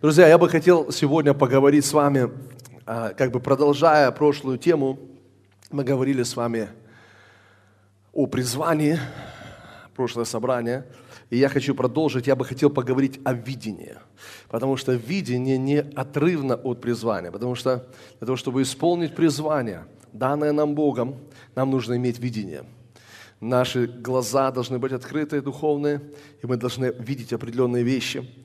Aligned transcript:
Друзья, 0.00 0.26
я 0.26 0.38
бы 0.38 0.48
хотел 0.48 0.90
сегодня 0.90 1.34
поговорить 1.34 1.84
с 1.84 1.92
вами, 1.92 2.30
а, 2.86 3.10
как 3.10 3.32
бы 3.32 3.38
продолжая 3.38 4.10
прошлую 4.12 4.56
тему, 4.56 4.98
мы 5.70 5.84
говорили 5.84 6.22
с 6.22 6.36
вами 6.36 6.70
о 8.14 8.26
призвании, 8.26 8.98
прошлое 9.94 10.24
собрание, 10.24 10.86
и 11.28 11.36
я 11.36 11.50
хочу 11.50 11.74
продолжить, 11.74 12.28
я 12.28 12.34
бы 12.34 12.46
хотел 12.46 12.70
поговорить 12.70 13.20
о 13.24 13.34
видении, 13.34 13.94
потому 14.48 14.78
что 14.78 14.94
видение 14.94 15.58
не 15.58 15.80
отрывно 15.80 16.54
от 16.54 16.80
призвания, 16.80 17.30
потому 17.30 17.54
что 17.54 17.86
для 18.20 18.24
того, 18.24 18.38
чтобы 18.38 18.62
исполнить 18.62 19.14
призвание, 19.14 19.84
данное 20.14 20.52
нам 20.52 20.74
Богом, 20.74 21.18
нам 21.54 21.70
нужно 21.70 21.98
иметь 21.98 22.18
видение. 22.18 22.64
Наши 23.38 23.86
глаза 23.86 24.50
должны 24.50 24.78
быть 24.78 24.92
открыты, 24.92 25.42
духовные, 25.42 26.00
и 26.42 26.46
мы 26.46 26.56
должны 26.56 26.86
видеть 26.86 27.34
определенные 27.34 27.82
вещи– 27.82 28.26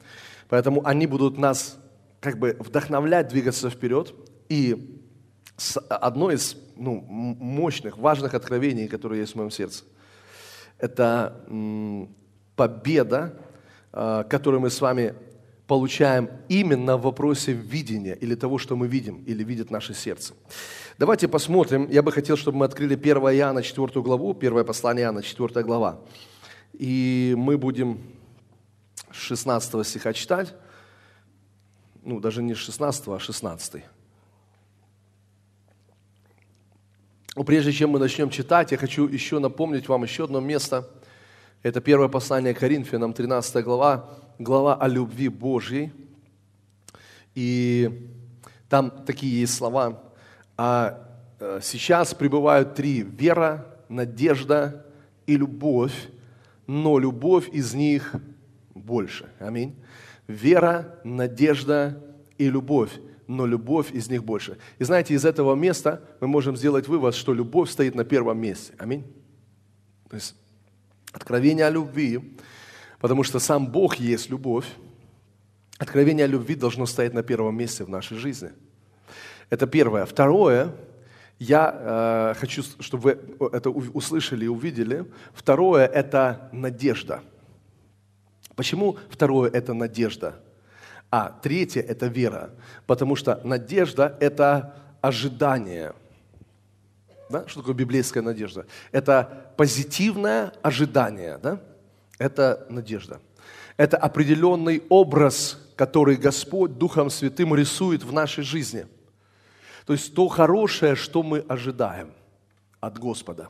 Поэтому 0.50 0.86
они 0.86 1.08
будут 1.08 1.38
нас 1.38 1.78
как 2.20 2.40
бы 2.40 2.56
вдохновлять 2.60 3.28
двигаться 3.28 3.70
вперед. 3.70 4.14
И 4.50 5.02
одно 5.90 6.32
из 6.32 6.58
ну, 6.76 7.02
мощных, 7.02 7.98
важных 7.98 8.34
откровений, 8.34 8.88
которые 8.88 9.22
есть 9.22 9.34
в 9.34 9.36
моем 9.36 9.52
сердце, 9.52 9.84
это 10.78 11.42
победа, 12.56 13.40
а, 13.92 14.24
которую 14.24 14.62
мы 14.62 14.70
с 14.70 14.82
вами 14.82 15.14
получаем 15.68 16.30
именно 16.48 16.98
в 16.98 17.02
вопросе 17.04 17.54
видения 17.54 18.14
или 18.14 18.36
того, 18.36 18.58
что 18.58 18.76
мы 18.76 18.88
видим, 18.88 19.24
или 19.26 19.44
видит 19.44 19.72
наше 19.72 19.94
сердце. 19.94 20.34
Давайте 20.98 21.28
посмотрим. 21.28 21.90
Я 21.90 22.02
бы 22.02 22.12
хотел, 22.12 22.38
чтобы 22.38 22.60
мы 22.60 22.66
открыли 22.66 22.94
1 22.94 23.18
Иоанна 23.18 23.64
4 23.64 24.02
главу, 24.02 24.34
первое 24.34 24.64
послание 24.64 25.06
Иоанна 25.06 25.24
4 25.24 25.64
глава. 25.64 26.02
И 26.74 27.34
мы 27.38 27.58
будем 27.58 28.00
16 29.16 29.88
стиха 29.88 30.14
читать, 30.14 30.54
ну, 32.04 32.20
даже 32.20 32.44
не 32.44 32.54
16, 32.54 33.08
а 33.08 33.20
16. 33.20 33.84
Но 37.36 37.44
прежде 37.44 37.72
чем 37.72 37.90
мы 37.90 38.00
начнем 38.00 38.30
читать, 38.30 38.72
я 38.72 38.78
хочу 38.78 39.08
еще 39.08 39.40
напомнить 39.40 39.88
вам 39.90 40.04
еще 40.04 40.26
одно 40.26 40.40
место. 40.40 40.90
Это 41.64 41.82
первое 41.82 42.08
послание 42.08 42.54
Коринфянам, 42.54 43.12
13 43.12 43.64
глава, 43.64 44.10
глава 44.40 44.76
о 44.76 44.88
любви 44.88 45.28
Божьей. 45.28 45.92
И 47.34 48.10
там 48.70 48.90
такие 48.90 49.42
есть 49.42 49.56
слова. 49.56 50.02
А 50.58 51.08
э, 51.40 51.60
сейчас 51.62 52.14
пребывают 52.14 52.76
три– 52.76 53.02
вера, 53.02 53.66
надежда 53.90 54.86
и 55.26 55.36
любовь, 55.36 56.10
но 56.68 57.00
любовь 57.00 57.50
из 57.50 57.74
них 57.74 58.16
больше. 58.86 59.30
Аминь. 59.40 59.76
Вера, 60.28 61.00
надежда 61.04 62.02
и 62.38 62.50
любовь, 62.50 62.92
но 63.28 63.46
любовь 63.46 63.92
из 63.92 64.10
них 64.10 64.24
больше. 64.24 64.58
И 64.80 64.84
знаете, 64.84 65.14
из 65.14 65.26
этого 65.26 65.56
места 65.56 66.02
мы 66.22 66.28
можем 66.28 66.56
сделать 66.56 66.88
вывод, 66.88 67.16
что 67.16 67.34
любовь 67.34 67.70
стоит 67.70 67.96
на 67.96 68.06
первом 68.06 68.40
месте. 68.40 68.74
Аминь. 68.78 69.04
То 70.10 70.16
есть 70.16 70.36
откровение 71.12 71.66
о 71.66 71.70
любви, 71.72 72.38
потому 73.00 73.24
что 73.24 73.40
сам 73.40 73.68
Бог 73.68 73.96
есть 73.96 74.30
любовь. 74.30 74.66
Откровение 75.78 76.26
о 76.26 76.28
любви 76.28 76.56
должно 76.56 76.86
стоять 76.86 77.14
на 77.14 77.24
первом 77.24 77.58
месте 77.58 77.84
в 77.84 77.90
нашей 77.90 78.18
жизни. 78.18 78.52
Это 79.50 79.68
первое. 79.68 80.06
Второе, 80.06 80.72
я 81.38 82.34
э, 82.34 82.40
хочу, 82.40 82.64
чтобы 82.80 83.36
вы 83.40 83.48
это 83.52 83.70
услышали 83.70 84.46
и 84.46 84.48
увидели. 84.48 85.06
Второе– 85.34 85.86
это 85.94 86.50
надежда– 86.54 87.22
Почему 88.56 88.98
второе– 89.10 89.50
это 89.54 89.74
надежда? 89.74 90.40
А 91.12 91.30
третье– 91.30 91.82
это 91.88 92.08
вера. 92.08 92.52
Потому 92.88 93.16
что 93.16 93.40
надежда– 93.44 94.16
это 94.20 94.76
ожидание. 95.02 95.94
Да? 97.30 97.48
Что 97.48 97.60
такое 97.60 97.76
библейская 97.76 98.22
надежда? 98.22 98.66
Это 98.92 99.52
позитивное 99.58 100.54
ожидание. 100.62 101.38
Да? 101.38 101.60
Это 102.18 102.66
надежда. 102.70 103.20
Это 103.78 103.98
определенный 103.98 104.84
образ, 104.88 105.60
который 105.76 106.16
Господь 106.16 106.78
Духом 106.78 107.10
Святым 107.10 107.54
рисует 107.56 108.04
в 108.04 108.14
нашей 108.14 108.44
жизни. 108.44 108.88
То 109.86 109.94
есть 109.94 110.16
то 110.16 110.28
хорошее, 110.30 110.96
что 110.96 111.24
мы 111.24 111.40
ожидаем 111.40 112.14
от 112.80 112.98
Господа. 112.98 113.50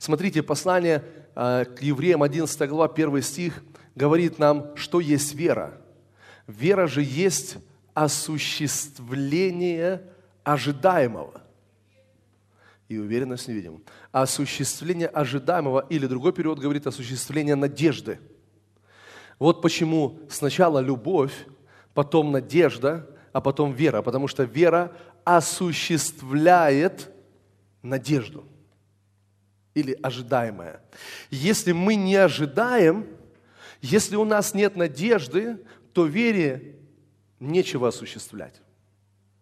Смотрите, 0.00 0.42
послание 0.42 1.04
э, 1.36 1.64
к 1.64 1.80
евреям, 1.80 2.24
11 2.24 2.68
глава, 2.68 2.92
1 2.92 3.22
стих– 3.22 3.62
говорит 3.94 4.38
нам, 4.38 4.76
что 4.76 5.00
есть 5.00 5.34
вера. 5.34 5.80
Вера 6.46 6.86
же 6.86 7.02
есть 7.02 7.56
осуществление 7.94 10.02
ожидаемого. 10.44 11.40
И 12.88 12.98
уверенность 12.98 13.48
невидимым. 13.48 13.82
Осуществление 14.10 15.08
ожидаемого, 15.08 15.86
или 15.88 16.06
другой 16.06 16.32
период 16.32 16.58
говорит 16.58 16.86
осуществление 16.86 17.54
надежды. 17.54 18.18
Вот 19.38 19.62
почему 19.62 20.20
сначала 20.28 20.78
любовь, 20.78 21.46
потом 21.94 22.32
надежда, 22.32 23.08
а 23.32 23.40
потом 23.40 23.72
вера. 23.72 24.02
Потому 24.02 24.28
что 24.28 24.44
вера 24.44 24.92
осуществляет 25.24 27.10
надежду 27.82 28.44
или 29.74 29.98
ожидаемое. 30.02 30.80
Если 31.30 31.72
мы 31.72 31.94
не 31.94 32.16
ожидаем, 32.16 33.06
если 33.82 34.16
у 34.16 34.24
нас 34.24 34.54
нет 34.54 34.76
надежды, 34.76 35.58
то 35.92 36.06
вере 36.06 36.78
нечего 37.38 37.88
осуществлять. 37.88 38.62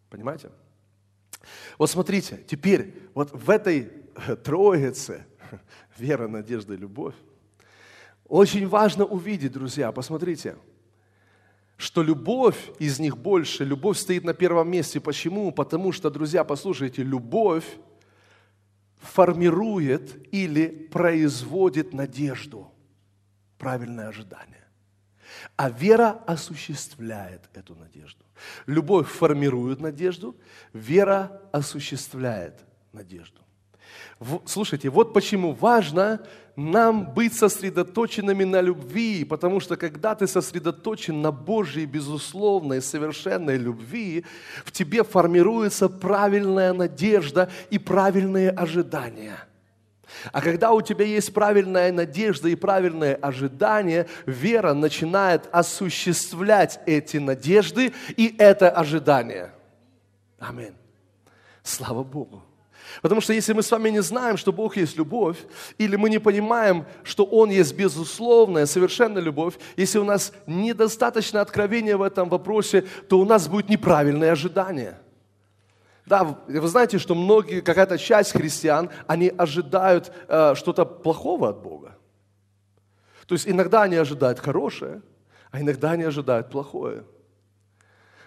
Понимаете? 0.08 0.50
Вот 1.78 1.90
смотрите, 1.90 2.42
теперь 2.48 2.94
вот 3.14 3.30
в 3.32 3.48
этой 3.48 3.92
троице 4.42 5.24
вера, 5.98 6.26
надежда 6.26 6.74
и 6.74 6.76
любовь 6.76 7.14
очень 8.30 8.68
важно 8.68 9.04
увидеть, 9.04 9.52
друзья, 9.52 9.90
посмотрите, 9.90 10.56
что 11.76 12.00
любовь 12.00 12.70
из 12.78 13.00
них 13.00 13.18
больше, 13.18 13.64
любовь 13.64 13.98
стоит 13.98 14.22
на 14.22 14.34
первом 14.34 14.70
месте. 14.70 15.00
Почему? 15.00 15.50
Потому 15.50 15.90
что, 15.90 16.10
друзья, 16.10 16.44
послушайте, 16.44 17.02
любовь 17.02 17.64
формирует 19.00 20.16
или 20.32 20.68
производит 20.68 21.92
надежду 21.92 22.70
правильное 23.60 24.08
ожидание. 24.08 24.64
А 25.56 25.70
вера 25.70 26.22
осуществляет 26.26 27.42
эту 27.54 27.76
надежду. 27.76 28.24
Любовь 28.66 29.06
формирует 29.06 29.80
надежду, 29.80 30.34
вера 30.72 31.40
осуществляет 31.52 32.54
надежду. 32.92 33.40
Слушайте, 34.46 34.88
вот 34.90 35.12
почему 35.12 35.52
важно 35.52 36.20
нам 36.56 37.14
быть 37.14 37.34
сосредоточенными 37.34 38.44
на 38.44 38.60
любви, 38.60 39.24
потому 39.24 39.60
что 39.60 39.76
когда 39.76 40.14
ты 40.14 40.26
сосредоточен 40.26 41.22
на 41.22 41.32
Божьей 41.32 41.86
безусловной, 41.86 42.82
совершенной 42.82 43.56
любви, 43.56 44.24
в 44.64 44.72
тебе 44.72 45.04
формируется 45.04 45.88
правильная 45.88 46.72
надежда 46.72 47.50
и 47.70 47.78
правильные 47.78 48.50
ожидания– 48.50 49.38
а 50.32 50.40
когда 50.40 50.72
у 50.72 50.80
тебя 50.80 51.04
есть 51.04 51.32
правильная 51.32 51.92
надежда 51.92 52.48
и 52.48 52.54
правильное 52.54 53.14
ожидание, 53.14 54.06
вера 54.26 54.74
начинает 54.74 55.48
осуществлять 55.52 56.80
эти 56.86 57.16
надежды 57.16 57.92
и 58.16 58.34
это 58.38 58.70
ожидание. 58.70 59.52
Аминь. 60.38 60.74
Слава 61.62 62.02
Богу. 62.02 62.42
Потому 63.02 63.20
что 63.20 63.32
если 63.32 63.52
мы 63.52 63.62
с 63.62 63.70
вами 63.70 63.90
не 63.90 64.02
знаем, 64.02 64.36
что 64.36 64.52
Бог 64.52 64.76
есть 64.76 64.96
любовь, 64.96 65.36
или 65.78 65.94
мы 65.96 66.10
не 66.10 66.18
понимаем, 66.18 66.86
что 67.04 67.24
Он 67.24 67.50
есть 67.50 67.74
безусловная, 67.76 68.66
совершенная 68.66 69.22
любовь, 69.22 69.54
если 69.76 69.98
у 69.98 70.04
нас 70.04 70.32
недостаточно 70.46 71.40
откровения 71.40 71.96
в 71.96 72.02
этом 72.02 72.28
вопросе, 72.28 72.82
то 73.08 73.20
у 73.20 73.24
нас 73.24 73.48
будет 73.48 73.68
неправильное 73.68 74.32
ожидание– 74.32 74.98
да, 76.10 76.24
вы 76.48 76.66
знаете, 76.66 76.98
что 76.98 77.14
многие, 77.14 77.60
какая-то 77.60 77.96
часть 77.96 78.32
христиан, 78.32 78.90
они 79.06 79.28
ожидают 79.28 80.12
э, 80.26 80.56
что-то 80.56 80.84
плохого 80.84 81.48
от 81.50 81.62
Бога. 81.62 81.96
То 83.26 83.34
есть 83.36 83.46
иногда 83.46 83.82
они 83.82 83.94
ожидают 83.94 84.40
хорошее, 84.40 85.02
а 85.52 85.60
иногда 85.60 85.92
они 85.92 86.02
ожидают 86.02 86.50
плохое. 86.50 87.04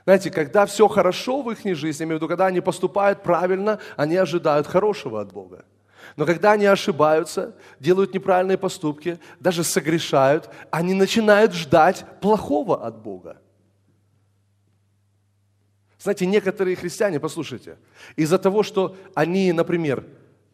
Знаете, 0.06 0.32
когда 0.32 0.66
все 0.66 0.88
хорошо 0.88 1.42
в 1.42 1.52
их 1.52 1.76
жизни, 1.76 2.06
имею 2.06 2.20
в 2.20 2.22
виду, 2.22 2.30
когда 2.30 2.46
они 2.46 2.62
поступают 2.62 3.22
правильно, 3.22 3.80
они 3.98 4.16
ожидают 4.16 4.66
хорошего 4.66 5.20
от 5.20 5.34
Бога. 5.34 5.66
Но 6.16 6.26
когда 6.26 6.54
они 6.54 6.66
ошибаются, 6.66 7.54
делают 7.82 8.14
неправильные 8.14 8.58
поступки, 8.58 9.20
даже 9.42 9.66
согрешают, 9.66 10.50
они 10.72 10.94
начинают 10.94 11.54
ждать 11.54 12.06
плохого 12.22 12.88
от 12.88 13.02
Бога. 13.04 13.42
Знаете, 16.04 16.26
некоторые 16.26 16.76
христиане, 16.76 17.18
послушайте, 17.18 17.78
из-за 18.18 18.38
того, 18.38 18.62
что 18.62 18.98
они, 19.16 19.54
например, 19.54 20.06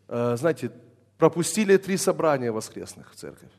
э, 0.08 0.36
знаете, 0.38 0.72
пропустили 1.18 1.76
три 1.78 1.98
собрания 1.98 2.52
воскресных 2.52 3.12
в 3.12 3.16
церковь, 3.16 3.50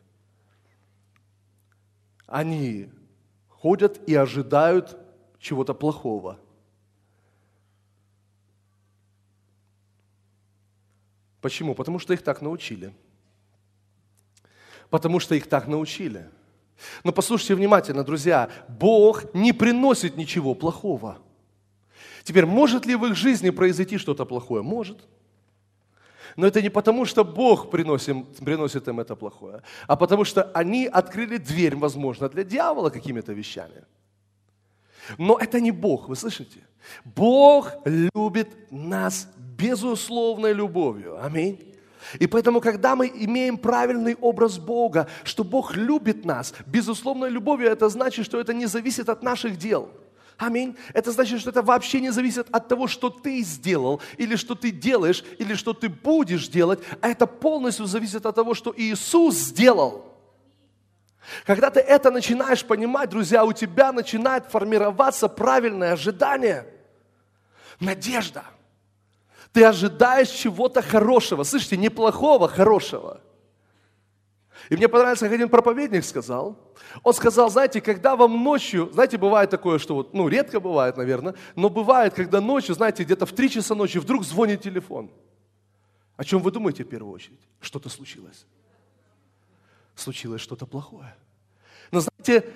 они 2.28 2.92
ходят 3.48 4.08
и 4.08 4.14
ожидают 4.14 4.96
чего-то 5.40 5.74
плохого. 5.74 6.38
Почему? 11.40 11.74
Потому 11.74 11.98
что 11.98 12.14
их 12.14 12.22
так 12.22 12.40
научили. 12.40 12.94
Потому 14.90 15.18
что 15.18 15.34
их 15.34 15.48
так 15.48 15.66
научили. 15.66 16.30
Но 17.02 17.10
послушайте 17.10 17.56
внимательно, 17.56 18.04
друзья, 18.04 18.48
Бог 18.68 19.34
не 19.34 19.52
приносит 19.52 20.16
ничего 20.16 20.54
плохого. 20.54 21.18
Теперь, 22.24 22.46
может 22.46 22.86
ли 22.86 22.96
в 22.96 23.04
их 23.06 23.16
жизни 23.16 23.50
произойти 23.50 23.98
что-то 23.98 24.24
плохое? 24.24 24.62
Может. 24.62 24.98
Но 26.36 26.46
это 26.46 26.62
не 26.62 26.70
потому, 26.70 27.06
что 27.06 27.24
Бог 27.24 27.70
приносит, 27.70 28.36
приносит 28.36 28.88
им 28.88 29.00
это 29.00 29.16
плохое, 29.16 29.62
а 29.86 29.96
потому 29.96 30.24
что 30.24 30.42
они 30.54 30.86
открыли 30.86 31.38
дверь, 31.38 31.76
возможно, 31.76 32.28
для 32.28 32.44
дьявола 32.44 32.90
какими-то 32.90 33.32
вещами. 33.32 33.84
Но 35.18 35.38
это 35.38 35.60
не 35.60 35.72
Бог, 35.72 36.08
вы 36.08 36.16
слышите? 36.16 36.60
Бог 37.04 37.72
любит 37.84 38.70
нас 38.70 39.28
безусловной 39.36 40.52
любовью. 40.52 41.22
Аминь. 41.22 41.58
И 42.18 42.26
поэтому, 42.26 42.60
когда 42.60 42.96
мы 42.96 43.06
имеем 43.08 43.58
правильный 43.58 44.16
образ 44.20 44.58
Бога, 44.58 45.06
что 45.24 45.44
Бог 45.44 45.76
любит 45.76 46.24
нас, 46.24 46.54
безусловной 46.66 47.30
любовью, 47.30 47.68
это 47.68 47.88
значит, 47.88 48.24
что 48.24 48.40
это 48.40 48.54
не 48.54 48.66
зависит 48.66 49.08
от 49.08 49.22
наших 49.22 49.58
дел. 49.58 49.90
Аминь. 50.40 50.74
Это 50.94 51.12
значит, 51.12 51.38
что 51.40 51.50
это 51.50 51.60
вообще 51.60 52.00
не 52.00 52.10
зависит 52.10 52.46
от 52.50 52.66
того, 52.66 52.86
что 52.86 53.10
ты 53.10 53.42
сделал, 53.42 54.00
или 54.16 54.36
что 54.36 54.54
ты 54.54 54.70
делаешь, 54.70 55.22
или 55.38 55.52
что 55.52 55.74
ты 55.74 55.90
будешь 55.90 56.48
делать, 56.48 56.80
а 57.02 57.08
это 57.08 57.26
полностью 57.26 57.84
зависит 57.84 58.24
от 58.24 58.36
того, 58.36 58.54
что 58.54 58.72
Иисус 58.74 59.34
сделал. 59.34 60.16
Когда 61.44 61.68
ты 61.68 61.80
это 61.80 62.10
начинаешь 62.10 62.64
понимать, 62.64 63.10
друзья, 63.10 63.44
у 63.44 63.52
тебя 63.52 63.92
начинает 63.92 64.46
формироваться 64.46 65.28
правильное 65.28 65.92
ожидание, 65.92 66.66
надежда. 67.78 68.44
Ты 69.52 69.62
ожидаешь 69.62 70.30
чего-то 70.30 70.80
хорошего, 70.80 71.42
слышите, 71.42 71.76
неплохого, 71.76 72.48
хорошего. 72.48 73.20
И 74.68 74.76
мне 74.76 74.88
понравился, 74.88 75.26
как 75.26 75.34
один 75.34 75.48
проповедник 75.48 76.04
сказал. 76.04 76.56
Он 77.02 77.14
сказал, 77.14 77.50
знаете, 77.50 77.80
когда 77.80 78.16
вам 78.16 78.44
ночью, 78.44 78.90
знаете, 78.92 79.18
бывает 79.18 79.50
такое, 79.50 79.78
что 79.78 79.94
вот, 79.94 80.14
ну, 80.14 80.28
редко 80.28 80.60
бывает, 80.60 80.96
наверное, 80.96 81.34
но 81.56 81.70
бывает, 81.70 82.14
когда 82.14 82.40
ночью, 82.40 82.74
знаете, 82.74 83.04
где-то 83.04 83.26
в 83.26 83.32
3 83.32 83.50
часа 83.50 83.74
ночи 83.74 83.98
вдруг 83.98 84.24
звонит 84.24 84.62
телефон. 84.62 85.10
О 86.16 86.24
чем 86.24 86.42
вы 86.42 86.50
думаете 86.50 86.84
в 86.84 86.88
первую 86.88 87.14
очередь? 87.14 87.40
Что-то 87.60 87.88
случилось. 87.88 88.46
Случилось 89.94 90.40
что-то 90.40 90.66
плохое. 90.66 91.14
Но 91.90 92.00
знаете, 92.00 92.46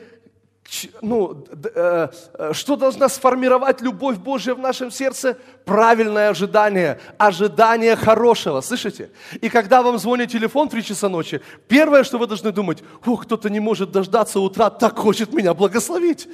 ну, 1.02 1.46
э, 1.74 2.08
э, 2.34 2.52
что 2.52 2.76
должна 2.76 3.08
сформировать 3.08 3.80
любовь 3.80 4.16
Божья 4.16 4.54
в 4.54 4.58
нашем 4.58 4.90
сердце? 4.90 5.36
Правильное 5.64 6.30
ожидание, 6.30 7.00
ожидание 7.18 7.96
хорошего, 7.96 8.60
слышите? 8.60 9.10
И 9.40 9.48
когда 9.48 9.82
вам 9.82 9.98
звонит 9.98 10.30
телефон 10.30 10.68
в 10.68 10.70
3 10.72 10.82
часа 10.82 11.08
ночи, 11.08 11.40
первое, 11.68 12.04
что 12.04 12.18
вы 12.18 12.26
должны 12.26 12.50
думать, 12.50 12.82
о, 13.04 13.16
кто-то 13.16 13.50
не 13.50 13.60
может 13.60 13.92
дождаться 13.92 14.40
утра, 14.40 14.70
так 14.70 14.98
хочет 14.98 15.32
меня 15.32 15.54
благословить. 15.54 16.28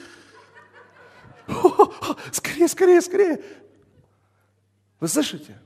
Скорее, 2.33 2.69
скорее, 2.69 3.01
скорее. 3.03 3.43
Вы 5.01 5.09
слышите? 5.09 5.59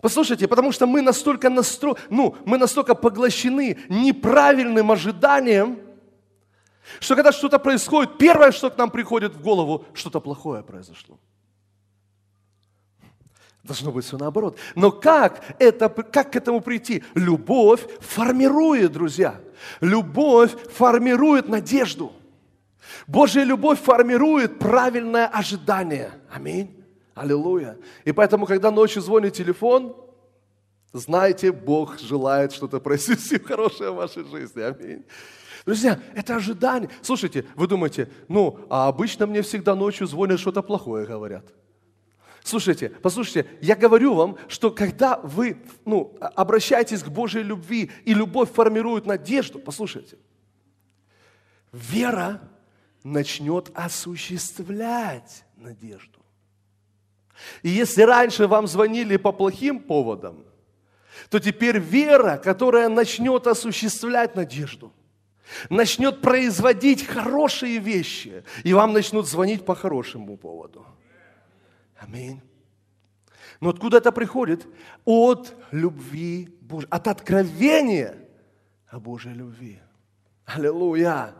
Послушайте, 0.00 0.46
потому 0.46 0.72
что 0.72 0.86
мы 0.86 1.02
настолько, 1.02 1.50
настро... 1.50 1.96
ну, 2.10 2.36
мы 2.44 2.58
настолько 2.58 2.94
поглощены 2.94 3.78
неправильным 3.88 4.92
ожиданием, 4.92 5.80
что 7.00 7.14
когда 7.14 7.32
что-то 7.32 7.58
происходит, 7.58 8.18
первое, 8.18 8.52
что 8.52 8.70
к 8.70 8.78
нам 8.78 8.90
приходит 8.90 9.34
в 9.34 9.42
голову, 9.42 9.84
что-то 9.94 10.20
плохое 10.20 10.62
произошло. 10.62 11.18
Должно 13.62 13.90
быть 13.90 14.04
все 14.04 14.16
наоборот. 14.16 14.56
Но 14.76 14.92
как, 14.92 15.42
это, 15.58 15.88
как 15.88 16.32
к 16.32 16.36
этому 16.36 16.60
прийти? 16.60 17.02
Любовь 17.14 17.80
формирует, 18.00 18.92
друзья. 18.92 19.40
Любовь 19.80 20.52
формирует 20.70 21.48
надежду. 21.48 22.12
Божья 23.08 23.42
любовь 23.42 23.80
формирует 23.80 24.58
правильное 24.58 25.26
ожидание. 25.26 26.12
Аминь. 26.30 26.84
Аллилуйя. 27.14 27.78
И 28.04 28.12
поэтому, 28.12 28.46
когда 28.46 28.70
ночью 28.70 29.02
звонит 29.02 29.32
телефон, 29.32 29.96
знаете, 30.92 31.50
Бог 31.50 31.98
желает 31.98 32.52
что-то 32.52 32.78
произвести 32.78 33.38
хорошее 33.42 33.90
в 33.90 33.96
вашей 33.96 34.24
жизни. 34.24 34.60
Аминь. 34.60 35.04
Друзья, 35.66 36.00
это 36.14 36.36
ожидание. 36.36 36.88
Слушайте, 37.02 37.44
вы 37.56 37.66
думаете, 37.66 38.08
ну, 38.28 38.60
а 38.70 38.86
обычно 38.86 39.26
мне 39.26 39.42
всегда 39.42 39.74
ночью 39.74 40.06
звонят, 40.06 40.38
что-то 40.38 40.62
плохое 40.62 41.04
говорят. 41.04 41.44
Слушайте, 42.44 42.90
послушайте, 42.90 43.50
я 43.60 43.74
говорю 43.74 44.14
вам, 44.14 44.38
что 44.46 44.70
когда 44.70 45.18
вы 45.18 45.60
ну, 45.84 46.16
обращаетесь 46.20 47.02
к 47.02 47.08
Божьей 47.08 47.42
любви, 47.42 47.90
и 48.04 48.14
любовь 48.14 48.52
формирует 48.52 49.06
надежду, 49.06 49.58
послушайте, 49.58 50.16
вера 51.72 52.40
начнет 53.02 53.72
осуществлять 53.74 55.44
надежду. 55.56 56.20
И 57.64 57.70
если 57.70 58.02
раньше 58.02 58.46
вам 58.46 58.68
звонили 58.68 59.16
по 59.16 59.32
плохим 59.32 59.80
поводам, 59.80 60.44
то 61.28 61.40
теперь 61.40 61.80
вера, 61.80 62.36
которая 62.36 62.88
начнет 62.88 63.48
осуществлять 63.48 64.36
надежду– 64.36 64.92
начнет 65.70 66.20
производить 66.20 67.06
хорошие 67.06 67.78
вещи, 67.78 68.44
и 68.64 68.72
вам 68.72 68.92
начнут 68.92 69.28
звонить 69.28 69.64
по 69.64 69.74
хорошему 69.74 70.36
поводу. 70.36 70.86
Аминь. 71.98 72.40
Но 73.60 73.70
откуда 73.70 73.98
это 73.98 74.12
приходит? 74.12 74.66
От 75.04 75.54
любви 75.70 76.48
Божьей, 76.60 76.88
от 76.90 77.08
откровения 77.08 78.16
о 78.88 79.00
Божьей 79.00 79.32
любви. 79.34 79.80
Аллилуйя! 80.44 81.34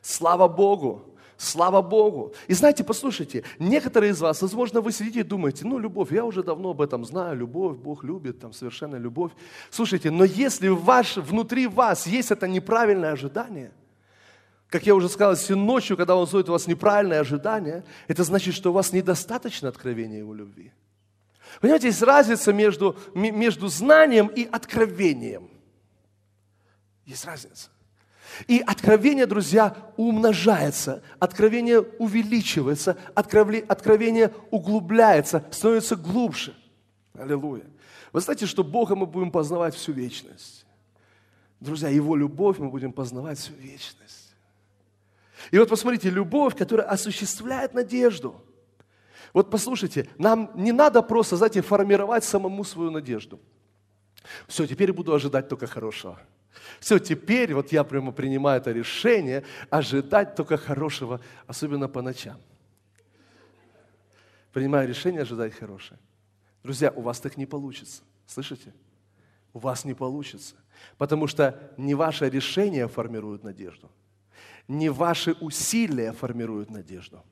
Слава 0.00 0.48
Богу! 0.48 1.15
Слава 1.38 1.82
Богу. 1.82 2.34
И 2.48 2.54
знаете, 2.54 2.82
послушайте, 2.82 3.44
некоторые 3.58 4.12
из 4.12 4.20
вас, 4.20 4.40
возможно, 4.40 4.80
вы 4.80 4.90
сидите 4.90 5.20
и 5.20 5.22
думаете, 5.22 5.66
ну, 5.66 5.78
любовь, 5.78 6.10
я 6.10 6.24
уже 6.24 6.42
давно 6.42 6.70
об 6.70 6.80
этом 6.80 7.04
знаю, 7.04 7.36
любовь, 7.36 7.76
Бог 7.76 8.04
любит, 8.04 8.40
там, 8.40 8.54
совершенно 8.54 8.96
любовь. 8.96 9.32
Слушайте, 9.70 10.10
но 10.10 10.24
если 10.24 10.68
ваш, 10.68 11.16
внутри 11.16 11.66
вас 11.66 12.06
есть 12.06 12.30
это 12.30 12.48
неправильное 12.48 13.12
ожидание, 13.12 13.72
как 14.68 14.86
я 14.86 14.94
уже 14.94 15.08
сказал, 15.08 15.34
если 15.34 15.54
ночью, 15.54 15.96
когда 15.96 16.16
он 16.16 16.26
зовет 16.26 16.48
у 16.48 16.52
вас 16.52 16.66
неправильное 16.66 17.20
ожидание, 17.20 17.84
это 18.08 18.24
значит, 18.24 18.54
что 18.54 18.70
у 18.70 18.72
вас 18.72 18.92
недостаточно 18.92 19.68
откровения 19.68 20.18
его 20.18 20.34
любви. 20.34 20.72
Понимаете, 21.60 21.88
есть 21.88 22.02
разница 22.02 22.52
между, 22.52 22.96
между 23.14 23.68
знанием 23.68 24.26
и 24.26 24.44
откровением. 24.44 25.50
Есть 27.04 27.24
разница. 27.24 27.70
И 28.48 28.62
откровение, 28.66 29.26
друзья, 29.26 29.76
умножается, 29.96 31.02
откровение 31.18 31.80
увеличивается, 31.80 32.96
откровение 33.14 34.32
углубляется, 34.50 35.44
становится 35.50 35.96
глубже. 35.96 36.54
Аллилуйя. 37.14 37.64
Вы 38.12 38.20
знаете, 38.20 38.46
что 38.46 38.64
Бога 38.64 38.94
мы 38.94 39.06
будем 39.06 39.30
познавать 39.30 39.74
всю 39.74 39.92
вечность. 39.92 40.66
Друзья, 41.60 41.88
Его 41.88 42.16
любовь 42.16 42.58
мы 42.58 42.68
будем 42.68 42.92
познавать 42.92 43.38
всю 43.38 43.54
вечность. 43.54 44.34
И 45.50 45.58
вот 45.58 45.68
посмотрите, 45.68 46.10
любовь, 46.10 46.56
которая 46.56 46.86
осуществляет 46.88 47.74
надежду. 47.74 48.42
Вот 49.32 49.50
послушайте, 49.50 50.08
нам 50.18 50.50
не 50.54 50.72
надо 50.72 51.02
просто, 51.02 51.36
знаете, 51.36 51.62
формировать 51.62 52.24
самому 52.24 52.64
свою 52.64 52.90
надежду. 52.90 53.38
Все, 54.48 54.66
теперь 54.66 54.92
буду 54.92 55.14
ожидать 55.14 55.48
только 55.48 55.66
хорошего. 55.66 56.18
Все, 56.80 56.98
теперь 56.98 57.54
вот 57.54 57.72
я 57.72 57.84
прямо 57.84 58.12
принимаю 58.12 58.60
это 58.60 58.72
решение 58.72 59.44
ожидать 59.70 60.34
только 60.34 60.56
хорошего, 60.56 61.20
особенно 61.46 61.88
по 61.88 62.02
ночам. 62.02 62.38
Принимаю 64.52 64.88
решение 64.88 65.22
ожидать 65.22 65.54
хорошее. 65.54 65.98
Друзья, 66.62 66.90
у 66.90 67.02
вас 67.02 67.20
так 67.20 67.36
не 67.36 67.46
получится. 67.46 68.02
Слышите? 68.26 68.72
У 69.52 69.58
вас 69.58 69.84
не 69.84 69.94
получится. 69.94 70.54
Потому 70.98 71.26
что 71.26 71.72
не 71.76 71.94
ваше 71.94 72.28
решение 72.28 72.88
формирует 72.88 73.44
надежду. 73.44 73.90
Не 74.68 74.88
ваши 74.88 75.32
усилия 75.32 76.12
формируют 76.12 76.70
надежду. 76.70 77.24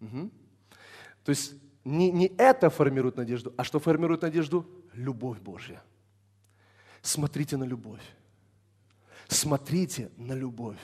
Угу. 0.00 0.30
То 1.24 1.30
есть 1.30 1.54
не, 1.84 2.10
не 2.10 2.32
это 2.38 2.70
формирует 2.70 3.16
надежду, 3.16 3.54
а 3.56 3.64
что 3.64 3.78
формирует 3.78 4.22
надежду? 4.22 4.66
Любовь 4.94 5.38
Божья. 5.38 5.82
Смотрите 7.02 7.56
на 7.56 7.64
любовь. 7.64 8.02
Смотрите 9.28 10.10
на 10.16 10.32
любовь. 10.32 10.78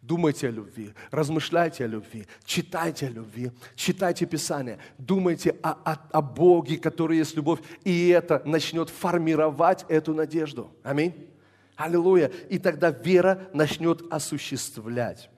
Думайте 0.00 0.48
о 0.48 0.50
любви, 0.50 0.92
размышляйте 1.10 1.84
о 1.84 1.86
любви, 1.86 2.26
читайте 2.44 3.06
о 3.06 3.10
любви, 3.10 3.50
читайте 3.74 4.26
Писание, 4.26 4.78
думайте 4.98 5.56
о, 5.62 5.70
о, 5.70 5.98
о 6.10 6.20
Боге, 6.20 6.76
который 6.76 7.16
есть 7.16 7.34
любовь, 7.34 7.60
и 7.84 8.08
это 8.08 8.42
начнет 8.44 8.90
формировать 8.90 9.86
эту 9.88 10.12
надежду. 10.12 10.70
Аминь. 10.82 11.30
Аллилуйя. 11.76 12.30
И 12.50 12.58
тогда 12.58 12.90
вера 12.90 13.48
начнет 13.54 14.02
осуществлять 14.12 15.30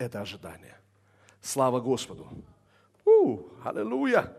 это 0.00 0.22
ожидание. 0.22 0.76
Слава 1.42 1.80
Господу. 1.80 2.26
У, 3.04 3.38
аллилуйя. 3.62 4.32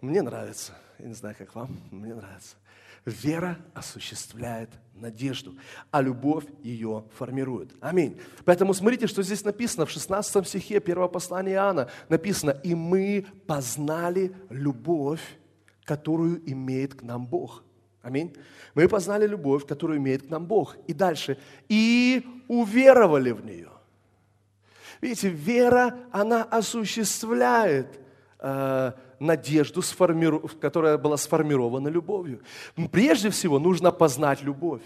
Мне 0.00 0.22
нравится. 0.22 0.72
Я 0.98 1.06
не 1.06 1.14
знаю, 1.14 1.36
как 1.38 1.54
вам. 1.54 1.76
Мне 1.90 2.14
нравится. 2.14 2.56
Вера 3.04 3.58
осуществляет 3.74 4.70
надежду, 4.94 5.56
а 5.90 6.02
любовь 6.02 6.44
ее 6.62 7.04
формирует. 7.16 7.72
Аминь. 7.80 8.20
Поэтому 8.44 8.74
смотрите, 8.74 9.06
что 9.06 9.22
здесь 9.22 9.44
написано 9.44 9.86
в 9.86 9.90
16 9.90 10.46
стихе 10.46 10.80
первого 10.80 11.08
послания 11.08 11.54
Иоанна. 11.54 11.88
Написано, 12.08 12.50
и 12.50 12.74
мы 12.74 13.26
познали 13.46 14.34
любовь, 14.50 15.22
которую 15.84 16.42
имеет 16.50 16.94
к 16.94 17.02
нам 17.02 17.26
Бог. 17.26 17.64
Аминь. 18.02 18.34
Мы 18.74 18.88
познали 18.88 19.26
любовь, 19.26 19.66
которую 19.66 19.98
имеет 19.98 20.26
к 20.26 20.30
нам 20.30 20.46
Бог. 20.46 20.76
И 20.86 20.92
дальше. 20.92 21.38
И 21.68 22.26
уверовали 22.48 23.30
в 23.30 23.44
нее. 23.44 23.70
Видите, 25.00 25.28
вера, 25.30 25.98
она 26.12 26.44
осуществляет 26.44 28.00
э, 28.40 28.92
надежду, 29.18 29.82
которая 30.60 30.98
была 30.98 31.16
сформирована 31.16 31.88
любовью. 31.88 32.40
Прежде 32.90 33.30
всего 33.30 33.58
нужно 33.58 33.92
познать 33.92 34.42
любовь 34.42 34.82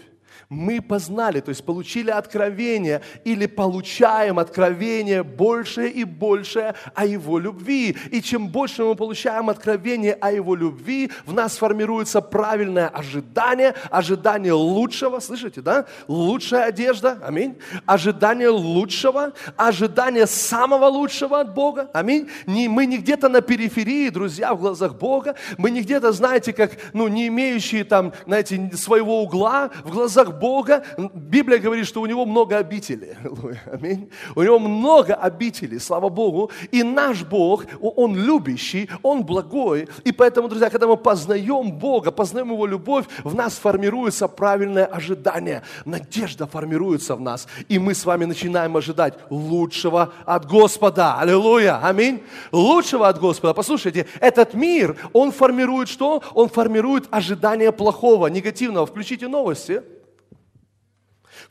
мы 0.49 0.81
познали, 0.81 1.39
то 1.39 1.49
есть 1.49 1.65
получили 1.65 2.11
откровение 2.11 3.01
или 3.23 3.45
получаем 3.45 4.39
откровение 4.39 5.23
больше 5.23 5.87
и 5.87 6.03
больше 6.03 6.75
о 6.93 7.05
Его 7.05 7.39
любви. 7.39 7.97
И 8.11 8.21
чем 8.21 8.49
больше 8.49 8.83
мы 8.83 8.95
получаем 8.95 9.49
откровение 9.49 10.13
о 10.13 10.31
Его 10.31 10.55
любви, 10.55 11.11
в 11.25 11.33
нас 11.33 11.57
формируется 11.57 12.21
правильное 12.21 12.87
ожидание, 12.87 13.73
ожидание 13.89 14.53
лучшего, 14.53 15.19
слышите, 15.19 15.61
да? 15.61 15.85
Лучшая 16.07 16.65
одежда, 16.65 17.19
аминь. 17.25 17.57
Ожидание 17.85 18.49
лучшего, 18.49 19.33
ожидание 19.57 20.27
самого 20.27 20.85
лучшего 20.85 21.39
от 21.41 21.53
Бога, 21.53 21.89
аминь. 21.93 22.29
Не, 22.45 22.67
мы 22.67 22.85
не 22.85 22.97
где-то 22.97 23.29
на 23.29 23.41
периферии, 23.41 24.09
друзья, 24.09 24.53
в 24.53 24.59
глазах 24.59 24.95
Бога, 24.95 25.35
мы 25.57 25.71
не 25.71 25.81
где-то, 25.81 26.11
знаете, 26.11 26.53
как, 26.53 26.71
ну, 26.93 27.07
не 27.07 27.27
имеющие 27.27 27.83
там, 27.83 28.13
знаете, 28.25 28.71
своего 28.75 29.21
угла 29.21 29.71
в 29.83 29.91
глазах 29.91 30.24
Бога, 30.31 30.83
Библия 31.13 31.59
говорит, 31.59 31.85
что 31.87 32.01
у 32.01 32.05
Него 32.05 32.25
много 32.25 32.57
обителей. 32.57 33.15
Аминь. 33.71 34.09
У 34.35 34.41
Него 34.41 34.59
много 34.59 35.13
обителей, 35.13 35.79
слава 35.79 36.09
Богу. 36.09 36.51
И 36.71 36.83
наш 36.83 37.23
Бог, 37.23 37.65
Он 37.79 38.15
любящий, 38.15 38.89
Он 39.03 39.23
благой. 39.23 39.87
И 40.03 40.11
поэтому, 40.11 40.47
друзья, 40.47 40.69
когда 40.69 40.87
мы 40.87 40.97
познаем 40.97 41.71
Бога, 41.71 42.11
познаем 42.11 42.51
Его 42.51 42.65
любовь, 42.65 43.05
в 43.23 43.35
нас 43.35 43.53
формируется 43.53 44.27
правильное 44.27 44.85
ожидание. 44.85 45.63
Надежда 45.85 46.47
формируется 46.47 47.15
в 47.15 47.21
нас. 47.21 47.47
И 47.69 47.79
мы 47.79 47.93
с 47.93 48.05
вами 48.05 48.25
начинаем 48.25 48.75
ожидать 48.77 49.15
лучшего 49.29 50.13
от 50.25 50.45
Господа. 50.45 51.19
Аллилуйя. 51.19 51.79
Аминь. 51.83 52.23
Лучшего 52.51 53.07
от 53.07 53.19
Господа. 53.19 53.53
Послушайте, 53.53 54.07
этот 54.19 54.53
мир, 54.53 54.97
он 55.13 55.31
формирует 55.31 55.89
что? 55.89 56.21
Он 56.33 56.49
формирует 56.49 57.05
ожидание 57.11 57.71
плохого, 57.71 58.27
негативного. 58.27 58.85
Включите 58.85 59.27
новости. 59.27 59.81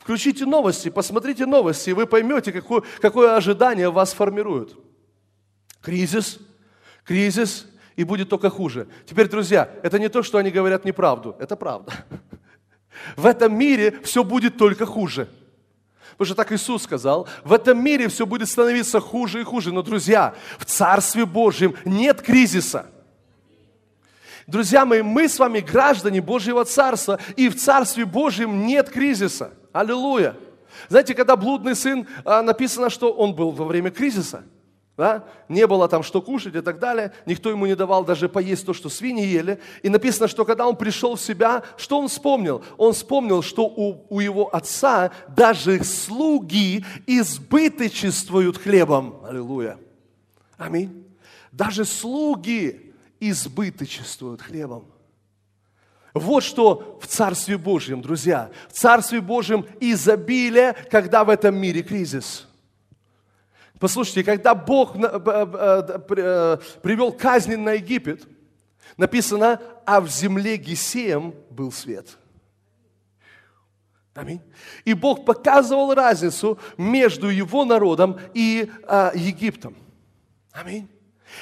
Включите 0.05 0.45
новости, 0.45 0.89
посмотрите 0.89 1.47
новости, 1.47 1.89
и 1.89 1.93
вы 1.93 2.05
поймете, 2.05 2.51
какое, 2.51 2.83
какое 3.01 3.35
ожидание 3.35 3.89
вас 3.89 4.13
формирует. 4.13 4.75
Кризис, 5.81 6.37
кризис, 7.03 7.65
и 7.95 8.03
будет 8.03 8.29
только 8.29 8.51
хуже. 8.51 8.87
Теперь, 9.07 9.27
друзья, 9.27 9.67
это 9.81 9.97
не 9.97 10.07
то, 10.07 10.21
что 10.21 10.37
они 10.37 10.51
говорят 10.51 10.85
неправду, 10.85 11.35
это 11.39 11.55
правда. 11.55 11.91
В 13.15 13.25
этом 13.25 13.57
мире 13.57 13.99
все 14.03 14.23
будет 14.23 14.59
только 14.59 14.85
хуже. 14.85 15.27
Потому 16.11 16.25
что 16.27 16.35
так 16.35 16.51
Иисус 16.51 16.83
сказал, 16.83 17.27
в 17.43 17.51
этом 17.51 17.83
мире 17.83 18.07
все 18.07 18.27
будет 18.27 18.47
становиться 18.47 18.99
хуже 18.99 19.41
и 19.41 19.43
хуже. 19.43 19.73
Но, 19.73 19.81
друзья, 19.81 20.35
в 20.59 20.65
Царстве 20.65 21.25
Божьем 21.25 21.75
нет 21.83 22.21
кризиса. 22.21 22.85
Друзья 24.45 24.85
мои, 24.85 25.01
мы 25.01 25.27
с 25.27 25.39
вами 25.39 25.61
граждане 25.61 26.21
Божьего 26.21 26.63
Царства, 26.63 27.19
и 27.35 27.49
в 27.49 27.55
Царстве 27.55 28.05
Божьем 28.05 28.67
нет 28.67 28.91
кризиса. 28.91 29.51
Аллилуйя. 29.75 30.37
Знаете, 30.87 31.13
когда 31.13 31.35
блудный 31.35 31.75
сын, 31.75 32.07
а, 32.23 32.41
написано, 32.41 32.89
что 32.89 33.11
он 33.11 33.35
был 33.35 33.51
во 33.51 33.65
время 33.65 33.91
кризиса. 33.91 34.45
Да? 34.95 35.25
Не 35.49 35.67
было 35.67 35.89
там 35.89 36.01
что 36.01 36.21
кушать 36.21 36.55
и 36.55 36.61
так 36.61 36.79
далее. 36.79 37.11
Никто 37.25 37.49
ему 37.49 37.65
не 37.65 37.75
давал 37.75 38.05
даже 38.05 38.29
поесть 38.29 38.65
то, 38.65 38.73
что 38.73 38.87
свиньи 38.87 39.25
ели. 39.27 39.59
И 39.83 39.89
написано, 39.89 40.29
что 40.29 40.45
когда 40.45 40.65
он 40.65 40.77
пришел 40.77 41.17
в 41.17 41.21
себя, 41.21 41.61
что 41.75 41.99
он 41.99 42.07
вспомнил? 42.07 42.63
Он 42.77 42.93
вспомнил, 42.93 43.41
что 43.41 43.65
у, 43.65 44.05
у 44.07 44.21
его 44.21 44.47
отца 44.55 45.11
даже 45.35 45.83
слуги 45.83 46.85
избыточествуют 47.05 48.57
хлебом. 48.57 49.19
Аллилуйя. 49.27 49.77
Аминь. 50.57 51.05
Даже 51.51 51.83
слуги 51.83 52.93
избыточествуют 53.19 54.41
хлебом. 54.41 54.85
Вот 56.15 56.45
что 56.45 56.97
в 57.01 57.07
Царстве 57.07 57.57
Божьем, 57.57 58.01
друзья. 58.01 58.49
В 58.69 58.73
Царстве 58.73 59.19
Божьем 59.19 59.65
изобилие, 59.81 60.73
когда 60.89 61.25
в 61.25 61.29
этом 61.29 61.57
мире 61.57 61.83
кризис. 61.83 62.47
Послушайте, 63.81 64.23
когда 64.23 64.55
Бог 64.55 64.95
э, 64.95 64.99
э, 65.03 65.99
э, 66.17 66.57
привел 66.81 67.11
казнь 67.11 67.57
на 67.57 67.73
Египет, 67.73 68.25
написано, 68.95 69.61
а 69.85 69.99
в 69.99 70.07
земле 70.07 70.55
Гесеем 70.55 71.35
был 71.49 71.73
свет. 71.73 72.17
Аминь. 74.13 74.41
И 74.85 74.93
Бог 74.93 75.25
показывал 75.25 75.93
разницу 75.93 76.57
между 76.77 77.27
его 77.27 77.65
народом 77.65 78.17
и 78.33 78.71
Египтом. 79.13 79.75
Аминь. 80.53 80.87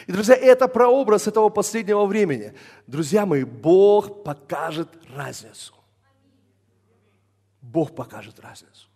И, 0.08 0.12
друзья, 0.12 0.36
это 0.36 0.68
прообраз 0.68 1.28
этого 1.28 1.50
последнего 1.50 2.06
времени. 2.06 2.54
Друзья 2.88 3.26
мои, 3.26 3.44
Бог 3.44 4.24
покажет 4.24 4.90
разницу. 5.16 5.74
Бог 7.62 7.96
покажет 7.96 8.40
разницу. 8.40 8.88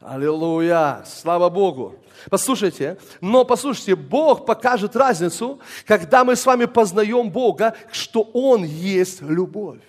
Аллилуйя! 0.00 1.02
Слава 1.06 1.48
Богу! 1.48 1.96
Послушайте, 2.28 2.98
но 3.22 3.44
послушайте, 3.44 3.96
Бог 3.96 4.44
покажет 4.44 4.96
разницу, 4.96 5.60
когда 5.86 6.24
мы 6.24 6.36
с 6.36 6.44
вами 6.44 6.66
познаем 6.66 7.30
Бога, 7.30 7.74
что 7.90 8.22
Он 8.34 8.64
есть 8.64 9.22
любовь. 9.22 9.80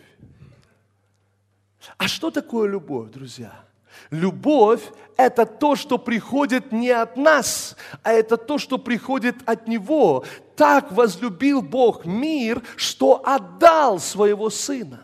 А 1.98 2.08
что 2.08 2.32
такое 2.32 2.70
любовь, 2.70 3.12
друзья? 3.12 3.66
Любовь– 4.12 4.82
это 5.18 5.46
то, 5.46 5.76
что 5.76 5.98
приходит 5.98 6.72
не 6.72 6.90
от 6.90 7.18
нас, 7.18 7.76
а 8.04 8.12
это 8.12 8.38
то, 8.38 8.58
что 8.58 8.78
приходит 8.78 9.36
от 9.46 9.68
Него. 9.68 10.26
Так 10.56 10.92
возлюбил 10.92 11.62
Бог 11.62 12.06
мир, 12.06 12.62
что 12.76 13.22
отдал 13.26 14.00
своего 14.00 14.50
Сына. 14.50 15.02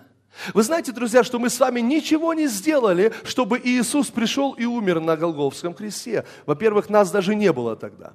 Вы 0.53 0.63
знаете, 0.63 0.91
друзья, 0.91 1.24
что 1.24 1.39
мы 1.39 1.50
с 1.50 1.60
вами 1.60 1.81
ничего 1.81 2.33
не 2.33 2.48
сделали, 2.48 3.13
чтобы 3.24 3.60
Иисус 3.63 4.07
пришел 4.07 4.53
и 4.53 4.65
умер 4.65 5.00
на 5.00 5.15
Голговском 5.15 5.74
кресте. 5.74 6.25
Во-первых, 6.45 6.89
нас 6.89 7.12
даже 7.12 7.36
не 7.36 7.51
было 7.51 7.75
тогда. 7.75 8.13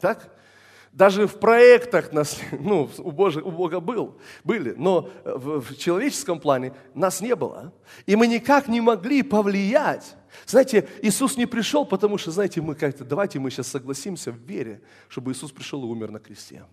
Так? 0.00 0.30
Даже 0.96 1.26
в 1.26 1.38
проектах 1.38 2.10
нас, 2.10 2.40
ну, 2.58 2.88
у, 2.96 3.10
Божия, 3.10 3.42
у 3.42 3.50
Бога 3.50 3.80
был, 3.80 4.16
были, 4.44 4.72
но 4.78 5.10
в, 5.26 5.60
в 5.60 5.76
человеческом 5.76 6.40
плане 6.40 6.72
нас 6.94 7.20
не 7.20 7.36
было. 7.36 7.74
И 8.06 8.16
мы 8.16 8.26
никак 8.26 8.66
не 8.66 8.80
могли 8.80 9.22
повлиять. 9.22 10.16
Знаете, 10.46 10.88
Иисус 11.02 11.36
не 11.36 11.44
пришел, 11.44 11.84
потому 11.84 12.16
что, 12.16 12.30
знаете, 12.30 12.62
мы 12.62 12.74
как-то, 12.74 13.04
давайте 13.04 13.38
мы 13.38 13.50
сейчас 13.50 13.68
согласимся 13.68 14.32
в 14.32 14.38
вере, 14.38 14.80
чтобы 15.08 15.32
Иисус 15.32 15.52
пришел 15.52 15.82
и 15.82 15.86
умер 15.86 16.12
на 16.12 16.18
кресте. 16.18 16.64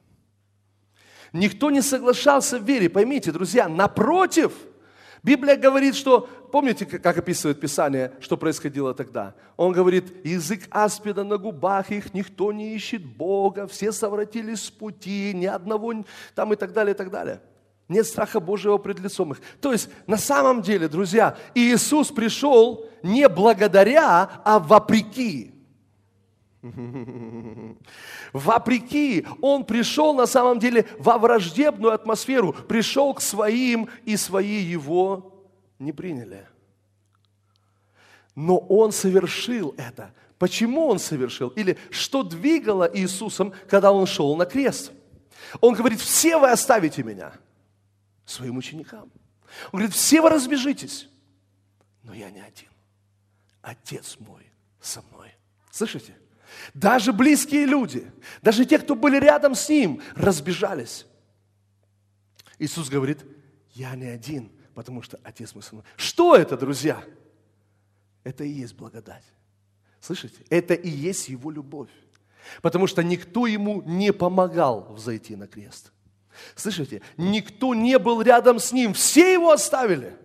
Никто 1.33 1.69
не 1.69 1.81
соглашался 1.81 2.59
в 2.59 2.63
вере, 2.63 2.89
поймите, 2.89 3.33
друзья, 3.33 3.67
напротив– 3.67 4.53
Библия 5.23 5.55
говорит, 5.55 5.95
что, 5.95 6.27
помните, 6.51 6.85
как 6.85 7.17
описывает 7.17 7.61
Писание, 7.61 8.11
что 8.19 8.35
происходило 8.35 8.93
тогда? 8.93 9.35
Он 9.55 9.71
говорит, 9.71 10.25
язык 10.25 10.63
аспида 10.69 11.23
на 11.23 11.37
губах 11.37 11.91
их, 11.91 12.13
никто 12.13 12.51
не 12.51 12.75
ищет 12.75 13.05
Бога, 13.05 13.65
все 13.67 13.93
совратились 13.93 14.63
с 14.63 14.69
пути, 14.69 15.31
ни 15.33 15.45
одного, 15.45 15.93
там 16.35 16.51
и 16.51 16.57
так 16.57 16.73
далее, 16.73 16.93
и 16.93 16.97
так 16.97 17.09
далее. 17.09 17.41
Нет 17.87 18.05
страха 18.05 18.41
Божьего 18.41 18.77
пред 18.77 18.99
лицом 18.99 19.31
их. 19.31 19.41
То 19.61 19.71
есть, 19.71 19.89
на 20.07 20.17
самом 20.17 20.61
деле, 20.61 20.89
друзья, 20.89 21.37
Иисус 21.55 22.11
пришел 22.11 22.85
не 23.01 23.29
благодаря, 23.29 24.41
а 24.43 24.59
вопреки. 24.59 25.52
Вопреки, 28.33 29.27
он 29.41 29.65
пришел 29.65 30.13
на 30.13 30.25
самом 30.25 30.59
деле 30.59 30.87
во 30.97 31.17
враждебную 31.17 31.93
атмосферу, 31.93 32.53
пришел 32.53 33.13
к 33.13 33.21
своим, 33.21 33.89
и 34.05 34.15
свои 34.15 34.61
его 34.61 35.45
не 35.77 35.91
приняли. 35.91 36.47
Но 38.35 38.57
он 38.57 38.91
совершил 38.91 39.75
это. 39.77 40.13
Почему 40.39 40.87
он 40.87 40.99
совершил? 40.99 41.49
Или 41.49 41.77
что 41.89 42.23
двигало 42.23 42.89
Иисусом, 42.91 43.53
когда 43.69 43.91
он 43.91 44.07
шел 44.07 44.35
на 44.35 44.45
крест? 44.45 44.91
Он 45.59 45.73
говорит, 45.73 45.99
все 45.99 46.37
вы 46.37 46.49
оставите 46.49 47.03
меня 47.03 47.33
своим 48.25 48.57
ученикам. 48.57 49.11
Он 49.71 49.79
говорит, 49.79 49.93
все 49.93 50.21
вы 50.21 50.29
разбежитесь, 50.29 51.09
но 52.03 52.13
я 52.13 52.31
не 52.31 52.39
один. 52.39 52.69
Отец 53.61 54.17
мой 54.19 54.49
со 54.81 55.01
мной. 55.01 55.35
Слышите? 55.69 56.15
Даже 56.73 57.13
близкие 57.13 57.65
люди, 57.65 58.11
даже 58.41 58.65
те, 58.65 58.79
кто 58.79 58.95
были 58.95 59.17
рядом 59.17 59.55
с 59.55 59.69
ним, 59.69 60.01
разбежались. 60.15 61.05
Иисус 62.59 62.89
говорит, 62.89 63.25
я 63.73 63.95
не 63.95 64.07
один, 64.07 64.51
потому 64.73 65.01
что 65.01 65.19
Отец 65.23 65.53
мой 65.53 65.63
со 65.63 65.75
мной. 65.75 65.85
Что 65.95 66.35
это, 66.35 66.57
друзья? 66.57 67.03
Это 68.23 68.43
и 68.43 68.49
есть 68.49 68.75
благодать. 68.75 69.23
Слышите? 69.99 70.43
Это 70.49 70.73
и 70.73 70.89
есть 70.89 71.29
Его 71.29 71.51
любовь. 71.51 71.89
Потому 72.61 72.87
что 72.87 73.03
никто 73.03 73.47
ему 73.47 73.81
не 73.83 74.11
помогал 74.11 74.93
взойти 74.93 75.35
на 75.35 75.47
крест. 75.47 75.91
Слышите? 76.55 77.01
Никто 77.17 77.73
не 77.73 77.97
был 77.99 78.21
рядом 78.21 78.59
с 78.59 78.71
ним. 78.71 78.93
Все 78.93 79.33
его 79.33 79.51
оставили. 79.51 80.17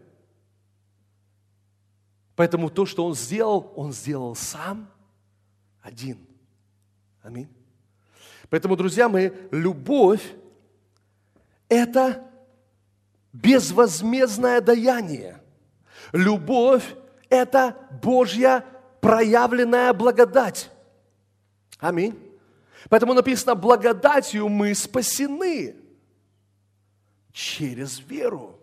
Поэтому 2.34 2.70
то, 2.70 2.86
что 2.86 3.04
он 3.04 3.14
сделал, 3.14 3.72
он 3.76 3.92
сделал 3.92 4.34
сам 4.34 4.90
один. 5.88 6.18
Аминь. 7.22 7.48
Поэтому, 8.50 8.76
друзья 8.76 9.08
мои, 9.08 9.30
любовь– 9.50 10.22
это 11.68 12.30
безвозмездное 13.32 14.60
даяние. 14.60 15.42
Любовь– 16.12 16.84
это 17.28 17.76
Божья 18.02 18.64
проявленная 19.00 19.92
благодать. 19.92 20.70
Аминь. 21.78 22.18
Поэтому 22.88 23.14
написано, 23.14 23.54
благодатью 23.54 24.48
мы 24.48 24.74
спасены 24.74 25.74
через 27.32 27.98
веру. 28.00 28.58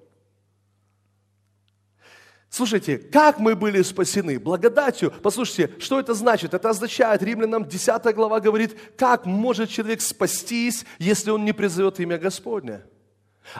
Слушайте, 2.56 2.98
как 3.00 3.38
мы 3.38 3.54
были 3.54 3.82
спасены? 3.82 4.40
Благодатью. 4.40 5.12
Послушайте, 5.22 5.78
что 5.78 6.00
это 6.00 6.14
значит? 6.14 6.54
Это 6.54 6.70
означает, 6.70 7.22
Римлянам 7.22 7.66
10 7.66 8.16
глава 8.16 8.40
говорит, 8.40 8.78
как 8.96 9.26
может 9.26 9.70
человек 9.70 10.00
спастись, 10.00 10.86
если 10.98 11.32
он 11.32 11.44
не 11.44 11.52
призовет 11.52 12.00
имя 12.00 12.18
Господне? 12.18 12.84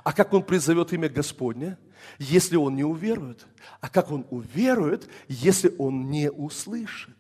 А 0.06 0.14
как 0.14 0.32
он 0.32 0.44
призовет 0.44 0.94
имя 0.94 1.10
Господне, 1.10 1.78
если 2.20 2.56
он 2.56 2.78
не 2.78 2.86
уверует? 2.86 3.46
А 3.82 3.90
как 3.90 4.12
он 4.12 4.26
уверует, 4.30 5.10
если 5.28 5.76
он 5.78 6.10
не 6.10 6.32
услышит? 6.32 7.18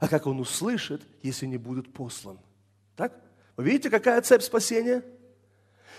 А 0.00 0.06
как 0.06 0.26
он 0.26 0.38
услышит, 0.38 1.00
если 1.22 1.46
не 1.46 1.56
будет 1.56 1.94
послан? 1.94 2.38
Так? 2.94 3.14
Вы 3.56 3.64
видите, 3.64 3.88
какая 3.88 4.20
цепь 4.20 4.42
спасения? 4.42 5.02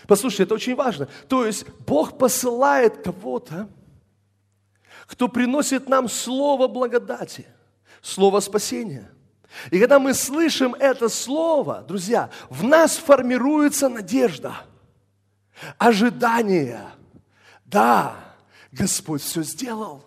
Послушайте, 0.08 0.43
это 0.43 0.53
очень 0.53 0.75
важно. 0.75 1.08
То 1.27 1.43
есть 1.43 1.65
Бог 1.88 2.20
посылает 2.20 3.01
кого-то, 3.01 3.67
кто 5.12 5.27
приносит 5.27 5.89
нам 5.89 6.08
слово 6.08 6.70
благодати, 6.70 7.46
слово 8.01 8.39
спасения. 8.39 9.12
И 9.70 9.77
когда 9.77 10.00
мы 10.00 10.13
слышим 10.13 10.74
это 10.74 11.10
слово, 11.10 11.84
друзья, 11.86 12.30
в 12.50 12.63
нас 12.63 12.96
формируется 12.96 13.89
надежда, 13.89 14.56
ожидание. 15.77 16.88
Да, 17.65 18.15
Господь 18.72 19.22
все 19.22 19.44
сделал. 19.44 20.01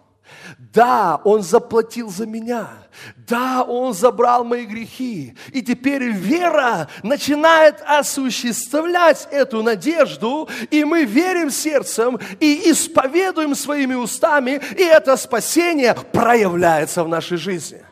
Да, 0.58 1.20
Он 1.24 1.42
заплатил 1.42 2.10
за 2.10 2.26
меня. 2.26 2.68
Да, 3.16 3.62
Он 3.62 3.94
забрал 3.94 4.44
мои 4.44 4.66
грехи. 4.66 5.36
И 5.52 5.62
теперь 5.62 6.04
вера 6.10 6.88
начинает 7.02 7.82
осуществлять 7.86 9.28
эту 9.30 9.62
надежду, 9.62 10.48
и 10.70 10.84
мы 10.84 11.04
верим 11.04 11.50
сердцем 11.50 12.18
и 12.40 12.70
исповедуем 12.70 13.54
своими 13.54 13.94
устами, 13.94 14.60
и 14.76 14.82
это 14.82 15.16
спасение 15.16 15.94
проявляется 16.12 17.04
в 17.04 17.08
нашей 17.08 17.36
жизни. 17.36 17.82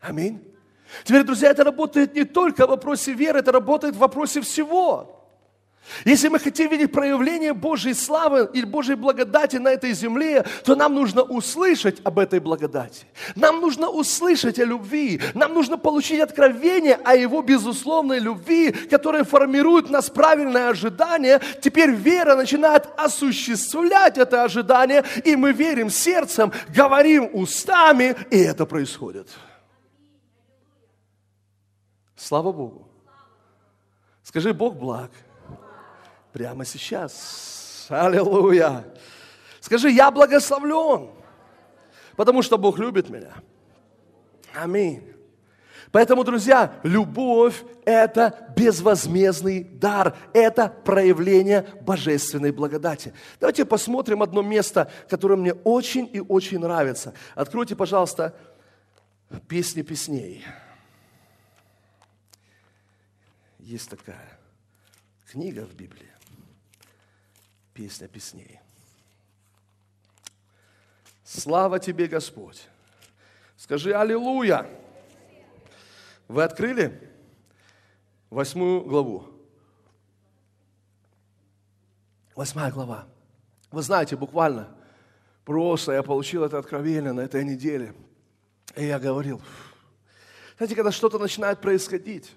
Аминь. 0.00 0.42
Теперь, 1.04 1.22
друзья, 1.22 1.50
это 1.50 1.64
работает 1.64 2.14
не 2.14 2.24
только 2.24 2.66
в 2.66 2.70
вопросе 2.70 3.12
веры, 3.12 3.40
это 3.40 3.52
работает 3.52 3.94
в 3.94 3.98
вопросе 3.98 4.40
всего. 4.40 5.19
Если 6.04 6.28
мы 6.28 6.38
хотим 6.38 6.70
видеть 6.70 6.92
проявление 6.92 7.52
Божьей 7.52 7.94
славы 7.94 8.48
или 8.52 8.64
Божьей 8.64 8.94
благодати 8.94 9.56
на 9.56 9.68
этой 9.68 9.92
земле, 9.92 10.44
то 10.64 10.74
нам 10.74 10.94
нужно 10.94 11.22
услышать 11.22 12.00
об 12.04 12.18
этой 12.18 12.38
благодати. 12.38 13.06
Нам 13.34 13.60
нужно 13.60 13.88
услышать 13.88 14.58
о 14.58 14.64
любви. 14.64 15.20
Нам 15.34 15.52
нужно 15.52 15.78
получить 15.78 16.20
откровение 16.20 16.94
о 17.04 17.14
Его 17.16 17.42
безусловной 17.42 18.18
любви, 18.18 18.72
которая 18.72 19.24
формирует 19.24 19.88
в 19.88 19.90
нас 19.90 20.08
правильное 20.10 20.68
ожидание. 20.68 21.40
Теперь 21.60 21.90
вера 21.90 22.36
начинает 22.36 22.88
осуществлять 22.96 24.16
это 24.16 24.44
ожидание, 24.44 25.04
и 25.24 25.36
мы 25.36 25.52
верим 25.52 25.90
сердцем, 25.90 26.52
говорим 26.68 27.28
устами, 27.32 28.16
и 28.30 28.38
это 28.38 28.64
происходит. 28.64 29.28
Слава 32.16 32.52
Богу. 32.52 32.86
Скажи, 34.22 34.54
Бог 34.54 34.76
благ 34.76 35.10
прямо 36.32 36.64
сейчас. 36.64 37.86
Аллилуйя. 37.88 38.84
Скажи, 39.60 39.90
я 39.90 40.10
благословлен, 40.10 41.10
потому 42.16 42.42
что 42.42 42.56
Бог 42.56 42.78
любит 42.78 43.10
меня. 43.10 43.34
Аминь. 44.54 45.06
Поэтому, 45.92 46.22
друзья, 46.22 46.78
любовь– 46.84 47.64
это 47.84 48.52
безвозмездный 48.56 49.64
дар, 49.64 50.16
это 50.32 50.68
проявление 50.68 51.66
божественной 51.80 52.52
благодати. 52.52 53.12
Давайте 53.40 53.64
посмотрим 53.64 54.22
одно 54.22 54.40
место, 54.40 54.90
которое 55.08 55.34
мне 55.36 55.52
очень 55.52 56.08
и 56.12 56.20
очень 56.20 56.60
нравится. 56.60 57.12
Откройте, 57.34 57.74
пожалуйста, 57.74 58.36
«Песни 59.48 59.82
песней». 59.82 60.44
Есть 63.58 63.90
такая 63.90 64.38
книга 65.30 65.66
в 65.66 65.74
Библии 65.74 66.09
песня 67.80 68.08
песней. 68.08 68.60
Слава 71.24 71.78
тебе, 71.78 72.08
Господь. 72.08 72.68
Скажи 73.56 73.94
Аллилуйя. 73.94 74.68
Вы 76.28 76.42
открыли 76.42 77.10
восьмую 78.28 78.82
главу? 78.82 79.28
Восьмая 82.36 82.70
глава. 82.70 83.08
Вы 83.70 83.80
знаете, 83.80 84.14
буквально, 84.14 84.68
просто 85.46 85.92
я 85.92 86.02
получил 86.02 86.44
это 86.44 86.58
откровение 86.58 87.12
на 87.12 87.22
этой 87.22 87.46
неделе. 87.46 87.94
И 88.76 88.84
я 88.84 88.98
говорил, 88.98 89.40
знаете, 90.58 90.74
когда 90.74 90.92
что-то 90.92 91.18
начинает 91.18 91.62
происходить, 91.62 92.30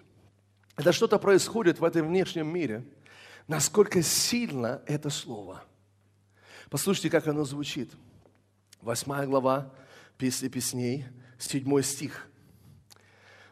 когда 0.76 0.94
что-то 0.94 1.20
происходит 1.20 1.82
в 1.82 1.84
этом 1.84 2.08
внешнем 2.08 2.48
мире– 2.48 2.86
насколько 3.48 4.02
сильно 4.02 4.82
это 4.86 5.10
слово. 5.10 5.64
Послушайте, 6.70 7.10
как 7.10 7.28
оно 7.28 7.46
звучит. 7.46 7.92
Восьмая 8.82 9.28
глава 9.28 9.72
Песни 10.18 10.48
песней, 10.48 11.06
седьмой 11.38 11.84
стих. 11.84 12.30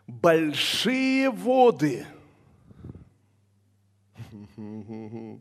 Большие 0.08 1.30
воды 1.30 2.06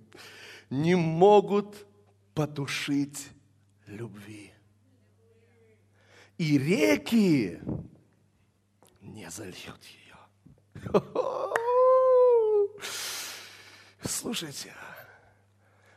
не 0.70 0.96
могут 0.96 1.86
потушить 2.34 3.28
любви. 3.86 4.52
И 6.38 6.58
реки 6.58 7.60
не 9.02 9.30
зальют 9.30 9.80
ее. 9.84 10.16
Слушайте, 14.02 14.72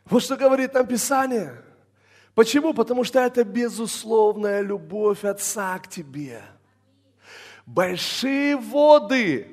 вот 0.05 0.23
что 0.23 0.35
говорит 0.35 0.73
нам 0.73 0.85
Писание. 0.85 1.61
Почему? 2.35 2.73
Потому 2.73 3.03
что 3.03 3.19
это 3.19 3.43
безусловная 3.43 4.61
любовь 4.61 5.23
Отца 5.23 5.77
к 5.79 5.87
тебе. 5.87 6.41
Большие 7.65 8.57
воды, 8.57 9.47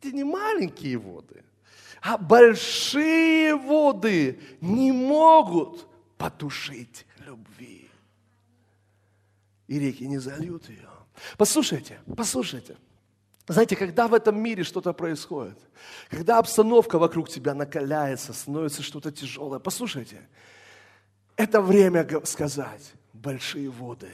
это 0.00 0.14
не 0.14 0.24
маленькие 0.24 0.96
воды, 0.96 1.44
а 2.00 2.16
большие 2.16 3.54
воды 3.54 4.40
не 4.60 4.92
могут 4.92 5.86
потушить 6.16 7.06
любви. 7.26 7.90
И 9.66 9.78
реки 9.78 10.06
не 10.06 10.18
зальют 10.18 10.68
ее. 10.68 10.88
Послушайте, 11.36 12.00
послушайте. 12.16 12.76
Знаете, 13.48 13.74
когда 13.74 14.06
в 14.06 14.14
этом 14.14 14.40
мире 14.40 14.62
что-то 14.62 14.92
происходит, 14.92 15.58
когда 16.08 16.38
обстановка 16.38 16.98
вокруг 16.98 17.28
тебя 17.28 17.54
накаляется, 17.54 18.32
становится 18.32 18.82
что-то 18.82 19.10
тяжелое, 19.10 19.58
послушайте, 19.58 20.20
это 21.36 21.60
время 21.60 22.06
сказать, 22.24 22.92
большие 23.12 23.70
воды 23.70 24.12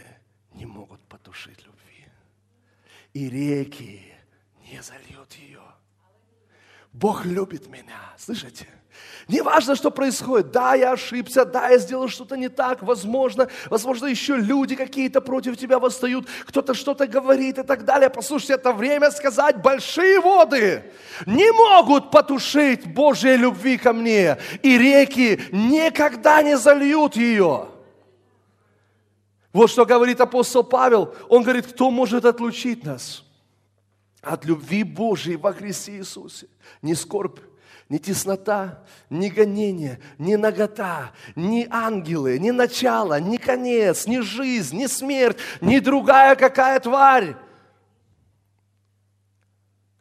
не 0.55 0.65
могут 0.65 1.01
потушить 1.03 1.59
любви. 1.65 2.07
И 3.13 3.29
реки 3.29 4.15
не 4.71 4.83
зальют 4.83 5.33
ее. 5.35 5.63
Бог 6.93 7.25
любит 7.25 7.69
меня. 7.69 8.15
Слышите? 8.19 8.67
Не 9.29 9.41
важно, 9.41 9.75
что 9.75 9.91
происходит. 9.91 10.53
Да, 10.53 10.75
я 10.75 10.93
ошибся, 10.93 11.45
да, 11.45 11.69
я 11.69 11.79
сделал 11.79 12.09
что-то 12.09 12.37
не 12.37 12.49
так. 12.49 12.83
Возможно, 12.83 13.49
возможно, 13.69 14.07
еще 14.07 14.37
люди 14.37 14.77
какие-то 14.77 15.21
против 15.21 15.57
тебя 15.57 15.81
восстают. 15.81 16.29
Кто-то 16.47 16.75
что-то 16.75 17.09
говорит 17.09 17.59
и 17.59 17.65
так 17.65 17.85
далее. 17.85 18.09
Послушайте, 18.09 18.55
это 18.55 18.73
время 18.73 19.11
сказать, 19.11 19.61
большие 19.61 20.21
воды 20.21 20.85
не 21.27 21.51
могут 21.53 22.13
потушить 22.13 22.87
Божьей 22.87 23.37
любви 23.37 23.79
ко 23.79 23.93
мне. 23.93 24.39
И 24.63 24.79
реки 24.79 25.41
никогда 25.51 26.43
не 26.43 26.57
зальют 26.57 27.17
ее. 27.17 27.67
Вот 29.53 29.71
что 29.71 29.87
говорит 29.87 30.21
апостол 30.21 30.63
Павел. 30.63 31.15
Он 31.29 31.43
говорит, 31.43 31.67
кто 31.67 31.91
может 31.91 32.25
отлучить 32.25 32.85
нас 32.85 33.26
от 34.27 34.45
любви 34.45 34.83
Божьей 34.85 35.37
во 35.37 35.53
Христе 35.53 35.99
Иисусе? 35.99 36.49
Не 36.83 36.95
скорбь, 36.95 37.39
ни 37.89 37.99
теснота, 37.99 38.85
ни 39.09 39.29
гонение, 39.29 40.01
ни 40.19 40.35
нагота, 40.35 41.13
ни 41.37 41.67
ангелы, 41.71 42.39
ни 42.39 42.51
начало, 42.51 43.21
ни 43.21 43.37
конец, 43.37 44.07
ни 44.07 44.21
жизнь, 44.21 44.77
ни 44.77 44.87
смерть, 44.87 45.39
ни 45.61 45.79
другая 45.79 46.35
какая 46.35 46.81
тварь. 46.81 47.37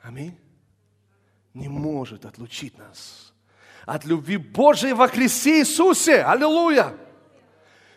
Аминь. 0.01 0.37
Не 1.53 1.69
может 1.69 2.25
отлучить 2.25 2.77
нас 2.77 3.33
от 3.85 4.03
любви 4.05 4.37
Божией 4.37 4.93
во 4.93 5.07
Христе 5.07 5.59
Иисусе. 5.59 6.23
Аллилуйя! 6.23 6.97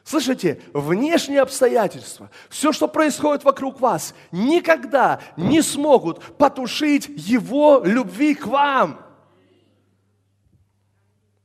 Слышите, 0.09 0.63
внешние 0.73 1.43
обстоятельства, 1.43 2.31
все, 2.49 2.73
что 2.73 2.89
происходит 2.89 3.45
вокруг 3.45 3.79
вас, 3.79 4.15
никогда 4.33 5.21
не 5.37 5.61
смогут 5.61 6.39
потушить 6.39 7.11
Его 7.11 7.83
любви 7.85 8.35
к 8.35 8.47
вам. 8.47 9.05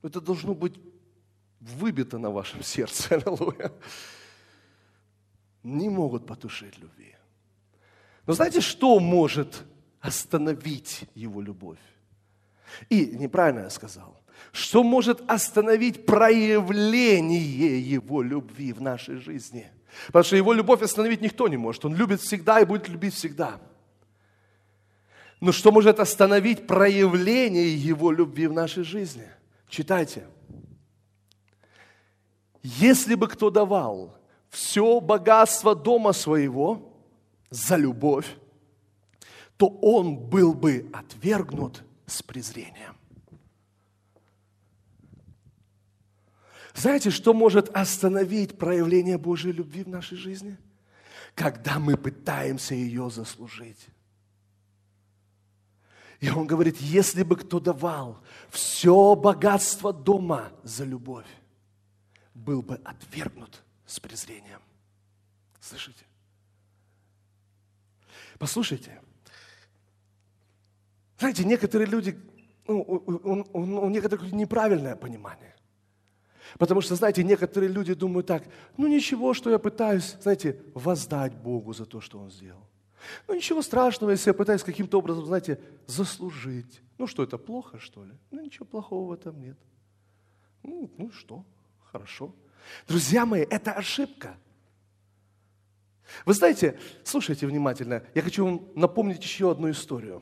Это 0.02 0.22
должно 0.22 0.56
быть 0.56 0.76
выбито 1.60 2.18
на 2.18 2.30
вашем 2.30 2.64
сердце. 2.64 3.16
Аллилуйя. 3.16 3.74
Не 5.64 5.90
могут 5.90 6.26
потушить 6.26 6.78
любви. 6.78 7.18
Но 8.26 8.32
знаете, 8.32 8.62
что 8.62 8.98
может 9.02 9.66
остановить 10.00 11.04
его 11.16 11.42
любовь? 11.42 11.84
И 12.88 13.08
неправильно 13.08 13.64
я 13.64 13.70
сказал. 13.70 14.23
Что 14.52 14.84
может 14.84 15.24
остановить 15.30 16.06
проявление 16.06 17.80
его 17.80 18.22
любви 18.22 18.74
в 18.74 18.82
нашей 18.82 19.18
жизни? 19.18 19.68
Потому 20.08 20.24
что 20.24 20.36
его 20.36 20.54
любовь 20.54 20.82
остановить 20.82 21.22
никто 21.22 21.48
не 21.48 21.58
может. 21.58 21.86
Он 21.86 21.96
любит 21.96 22.22
всегда 22.22 22.60
и 22.60 22.66
будет 22.66 22.90
любить 22.90 23.14
всегда. 23.14 23.60
Но 25.40 25.52
что 25.52 25.72
может 25.72 26.00
остановить 26.00 26.68
проявление 26.68 27.76
его 27.76 28.12
любви 28.12 28.48
в 28.48 28.54
нашей 28.54 28.84
жизни– 28.84 29.28
Читайте. 29.74 30.28
Если 32.62 33.16
бы 33.16 33.28
кто 33.28 33.50
давал 33.50 34.16
все 34.52 35.02
богатство 35.02 35.74
дома 35.74 36.14
своего 36.14 36.94
за 37.50 37.76
любовь, 37.78 38.38
то 39.58 39.66
он 39.82 40.16
был 40.16 40.54
бы 40.54 40.88
отвергнут 40.94 41.84
с 42.06 42.22
презрением. 42.22 42.93
Знаете, 46.74 47.12
что 47.12 47.34
может 47.34 47.70
остановить 47.70 48.58
проявление 48.58 49.18
Божьей 49.18 49.52
любви 49.52 49.84
в 49.84 49.90
нашей 49.90 50.18
жизни? 50.18 50.58
Когда 51.36 51.80
мы 51.80 51.98
пытаемся 51.98 52.76
ее 52.76 53.10
заслужить. 53.10 53.88
И 56.20 56.30
он 56.30 56.48
говорит, 56.48 56.78
если 56.78 57.24
бы 57.24 57.36
кто 57.36 57.60
давал 57.60 58.20
все 58.50 59.16
богатство 59.16 59.92
дома 59.92 60.52
за 60.64 60.86
любовь, 60.86 61.28
был 62.34 62.62
бы 62.62 62.76
отвергнут 62.84 63.62
с 63.86 64.00
презрением. 64.00 64.62
Слышите? 65.60 66.06
Послушайте. 68.40 69.02
Знаете, 71.20 71.44
некоторые 71.46 71.88
люди, 71.88 72.20
ну, 72.68 72.82
у, 72.82 72.96
у, 72.96 73.46
у, 73.54 73.86
у 73.86 73.90
некоторых 73.90 74.32
неправильное 74.32 74.96
понимание. 74.96 75.53
Потому 76.58 76.82
что, 76.82 76.96
знаете, 76.96 77.24
некоторые 77.24 77.72
люди 77.72 77.94
думают 77.94 78.28
так, 78.28 78.44
ну 78.78 78.88
ничего, 78.88 79.34
что 79.34 79.50
я 79.50 79.60
пытаюсь, 79.60 80.16
знаете, 80.22 80.62
воздать 80.74 81.34
Богу 81.34 81.74
за 81.74 81.86
то, 81.86 82.02
что 82.02 82.20
Он 82.20 82.30
сделал. 82.30 82.68
Ну 83.28 83.36
ничего 83.36 83.62
страшного, 83.62 84.12
если 84.12 84.30
я 84.30 84.34
пытаюсь 84.34 84.64
каким-то 84.64 85.00
образом, 85.00 85.26
знаете, 85.26 85.60
заслужить. 85.88 86.82
Ну 86.98 87.08
что, 87.08 87.24
это 87.24 87.38
плохо, 87.38 87.80
что 87.80 88.04
ли? 88.04 88.14
Ну 88.32 88.42
ничего 88.42 88.66
плохого 88.66 89.10
в 89.10 89.14
этом 89.14 89.40
нет. 89.42 89.58
Ну, 90.62 90.90
ну 90.98 91.12
что, 91.12 91.44
хорошо. 91.92 92.34
Друзья 92.88 93.26
мои, 93.26 93.42
это 93.42 93.74
ошибка. 93.74 94.38
Вы 96.26 96.34
знаете, 96.34 96.80
слушайте 97.04 97.48
внимательно, 97.48 98.04
я 98.14 98.22
хочу 98.22 98.46
вам 98.46 98.68
напомнить 98.76 99.24
еще 99.24 99.52
одну 99.52 99.72
историю. 99.72 100.22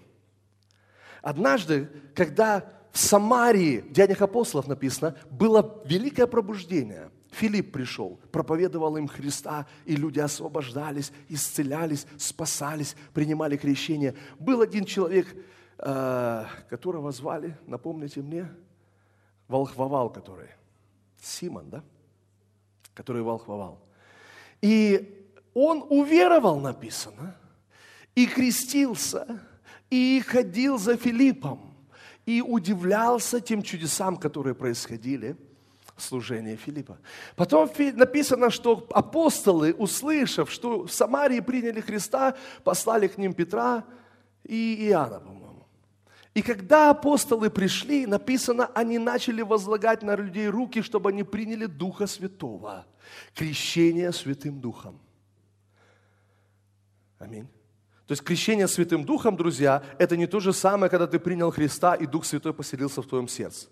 Однажды, 1.22 1.90
когда 2.16 2.72
в 2.92 2.98
Самарии, 2.98 3.82
в 3.82 3.92
Деяниях 3.92 4.22
апостолов 4.22 4.68
написано, 4.68 5.16
было 5.30 5.82
великое 5.86 6.28
пробуждение– 6.28 7.10
Филипп 7.32 7.72
пришел, 7.72 8.20
проповедовал 8.32 8.98
им 8.98 9.08
Христа, 9.08 9.66
и 9.86 9.96
люди 9.96 10.20
освобождались, 10.20 11.14
исцелялись, 11.30 12.06
спасались, 12.18 12.96
принимали 13.14 13.56
крещение. 13.56 14.16
Был 14.38 14.62
один 14.62 14.84
человек, 14.84 15.34
э, 15.78 16.46
которого 16.70 17.12
звали, 17.14 17.58
напомните 17.68 18.22
мне, 18.22 18.50
волхвовал 19.48 20.10
который. 20.10 20.50
Симон, 21.22 21.70
да? 21.70 21.84
Который 22.94 23.22
волхвовал. 23.22 23.80
И 24.62 25.26
он 25.54 25.86
уверовал, 25.90 26.60
написано, 26.60 27.38
и 28.14 28.28
крестился, 28.28 29.40
и 29.90 30.22
ходил 30.28 30.78
за 30.78 30.98
Филиппом, 30.98 31.71
и 32.38 32.42
удивлялся 32.42 33.42
тем 33.42 33.62
чудесам, 33.62 34.18
которые 34.18 34.56
происходили– 34.56 35.36
служение 35.98 36.56
Филиппа. 36.56 36.98
Потом 37.36 37.70
написано, 37.96 38.50
что 38.50 38.88
апостолы, 38.92 39.74
услышав, 39.74 40.52
что 40.52 40.86
в 40.86 40.92
Самарии 40.92 41.40
приняли 41.40 41.82
Христа, 41.82 42.36
послали 42.64 43.08
к 43.08 43.18
ним 43.18 43.34
Петра 43.34 43.84
и 44.44 44.88
Иоанна, 44.88 45.20
по-моему. 45.20 45.68
И 46.34 46.42
когда 46.42 46.90
апостолы 46.90 47.50
пришли, 47.50 48.06
написано, 48.06 48.68
они 48.74 48.98
начали 48.98 49.42
возлагать 49.42 50.02
на 50.02 50.16
людей 50.16 50.48
руки, 50.48 50.82
чтобы 50.82 51.10
они 51.10 51.24
приняли 51.24 51.66
Духа 51.66 52.08
Святого, 52.08 52.86
крещение 53.36 54.12
Святым 54.12 54.60
Духом. 54.62 55.00
Аминь. 57.20 57.48
То 58.12 58.14
есть 58.14 58.24
крещение 58.26 58.68
Святым 58.68 59.06
Духом, 59.06 59.38
друзья, 59.38 59.84
это 59.98 60.18
не 60.18 60.28
то 60.28 60.42
же 60.42 60.52
самое, 60.52 60.90
когда 60.90 61.08
ты 61.08 61.18
принял 61.18 61.50
Христа, 61.50 61.96
и 61.96 62.06
Дух 62.06 62.26
Святой 62.26 62.54
поселился 62.54 63.02
в 63.02 63.06
твоем 63.06 63.30
сердце. 63.30 63.68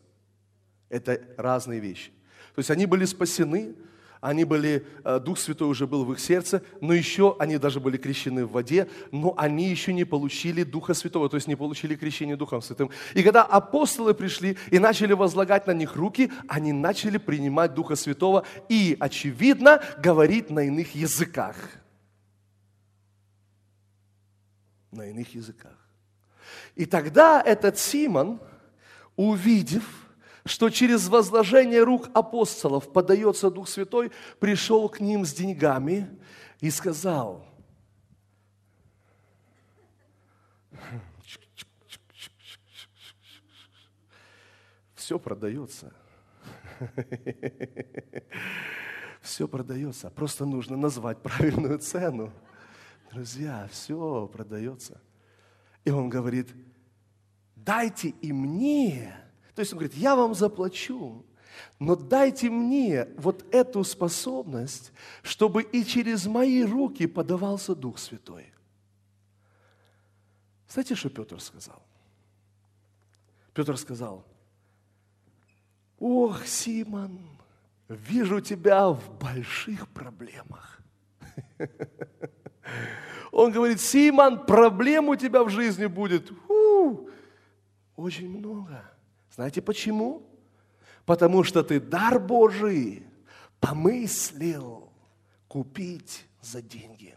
Это 0.88 1.20
разные 1.36 1.82
вещи. 1.82 2.12
То 2.56 2.60
есть 2.60 2.72
они 2.72 2.86
были 2.86 3.04
спасены, 3.04 3.76
они 4.22 4.46
были, 4.46 4.88
э, 5.04 5.20
Дух 5.20 5.40
Святой 5.40 5.68
уже 5.68 5.88
был 5.88 6.06
в 6.06 6.14
их 6.14 6.22
сердце, 6.22 6.64
но 6.80 6.94
еще 6.94 7.36
они 7.38 7.58
даже 7.58 7.82
были 7.82 7.98
крещены 7.98 8.46
в 8.46 8.54
воде, 8.54 8.88
но 9.12 9.34
они 9.36 9.68
еще 9.68 9.92
не 9.92 10.06
получили 10.06 10.64
Духа 10.64 10.94
Святого, 10.94 11.28
то 11.28 11.36
есть 11.36 11.50
не 11.50 11.58
получили 11.58 11.96
крещение 11.96 12.38
Духом 12.38 12.62
Святым. 12.62 12.92
И 13.16 13.24
когда 13.24 13.44
апостолы 13.44 14.14
пришли 14.14 14.56
и 14.72 14.80
начали 14.80 15.12
возлагать 15.12 15.68
на 15.68 15.74
них 15.74 15.98
руки, 15.98 16.32
они 16.48 16.72
начали 16.72 17.18
принимать 17.18 17.74
Духа 17.74 17.98
Святого 17.98 18.46
и, 18.70 18.96
очевидно, 19.02 19.82
говорить 20.02 20.50
на 20.50 20.62
иных 20.62 20.96
языках. 20.96 21.58
На 24.92 25.06
иных 25.06 25.36
языках. 25.36 25.78
И 26.76 26.86
тогда 26.86 27.42
этот 27.42 27.78
Симон, 27.78 28.40
увидев, 29.16 29.84
что 30.46 30.70
через 30.70 31.08
возложение 31.08 31.84
рук 31.84 32.10
апостолов 32.14 32.92
подается 32.92 33.52
Дух 33.52 33.70
Святой, 33.70 34.12
пришел 34.40 34.90
к 34.90 35.00
ним 35.00 35.26
с 35.26 35.34
деньгами 35.34 36.10
и 36.60 36.72
сказал, 36.72 37.46
все 44.96 45.20
продается. 45.20 45.94
Все 49.22 49.48
продается. 49.48 50.10
Просто 50.10 50.46
нужно 50.46 50.78
назвать 50.78 51.18
правильную 51.22 51.80
цену. 51.80 52.32
Друзья, 53.12 53.68
все 53.72 54.28
продается. 54.32 55.02
И 55.86 55.92
он 55.92 56.10
говорит, 56.10 56.54
дайте 57.56 58.10
и 58.10 58.32
мне 58.32 59.16
то 59.60 59.62
есть 59.62 59.74
он 59.74 59.80
говорит, 59.80 59.98
я 59.98 60.16
вам 60.16 60.36
заплачу, 60.36 61.26
но 61.80 61.98
дайте 61.98 62.50
мне 62.50 63.10
вот 63.18 63.44
эту 63.54 63.84
способность, 63.84 64.94
чтобы 65.22 65.64
и 65.64 65.84
через 65.84 66.28
мои 66.28 66.64
руки 66.64 67.06
подавался 67.08 67.76
Дух 67.76 68.00
Святой. 68.00 68.54
Знаете, 70.70 70.96
что 70.96 71.10
Петр 71.10 71.42
сказал? 71.42 71.84
Петр 73.54 73.78
сказал, 73.78 74.26
ох, 76.00 76.46
Симон, 76.46 77.20
вижу 77.90 78.40
тебя 78.40 78.88
в 78.88 79.20
больших 79.20 79.90
проблемах. 79.90 80.80
Он 83.32 83.52
говорит, 83.52 83.80
Симон, 83.80 84.46
проблем 84.46 85.10
у 85.10 85.16
тебя 85.16 85.44
в 85.44 85.50
жизни 85.50 85.86
будет 85.86 86.32
очень 87.96 88.30
много. 88.30 88.84
Знаете 89.36 89.62
почему? 89.62 90.26
Потому 91.06 91.44
что 91.44 91.64
ты 91.64 91.80
дар 91.80 92.20
Божий 92.20 93.06
помыслил 93.60 94.92
купить 95.48 96.26
за 96.42 96.62
деньги. 96.62 97.16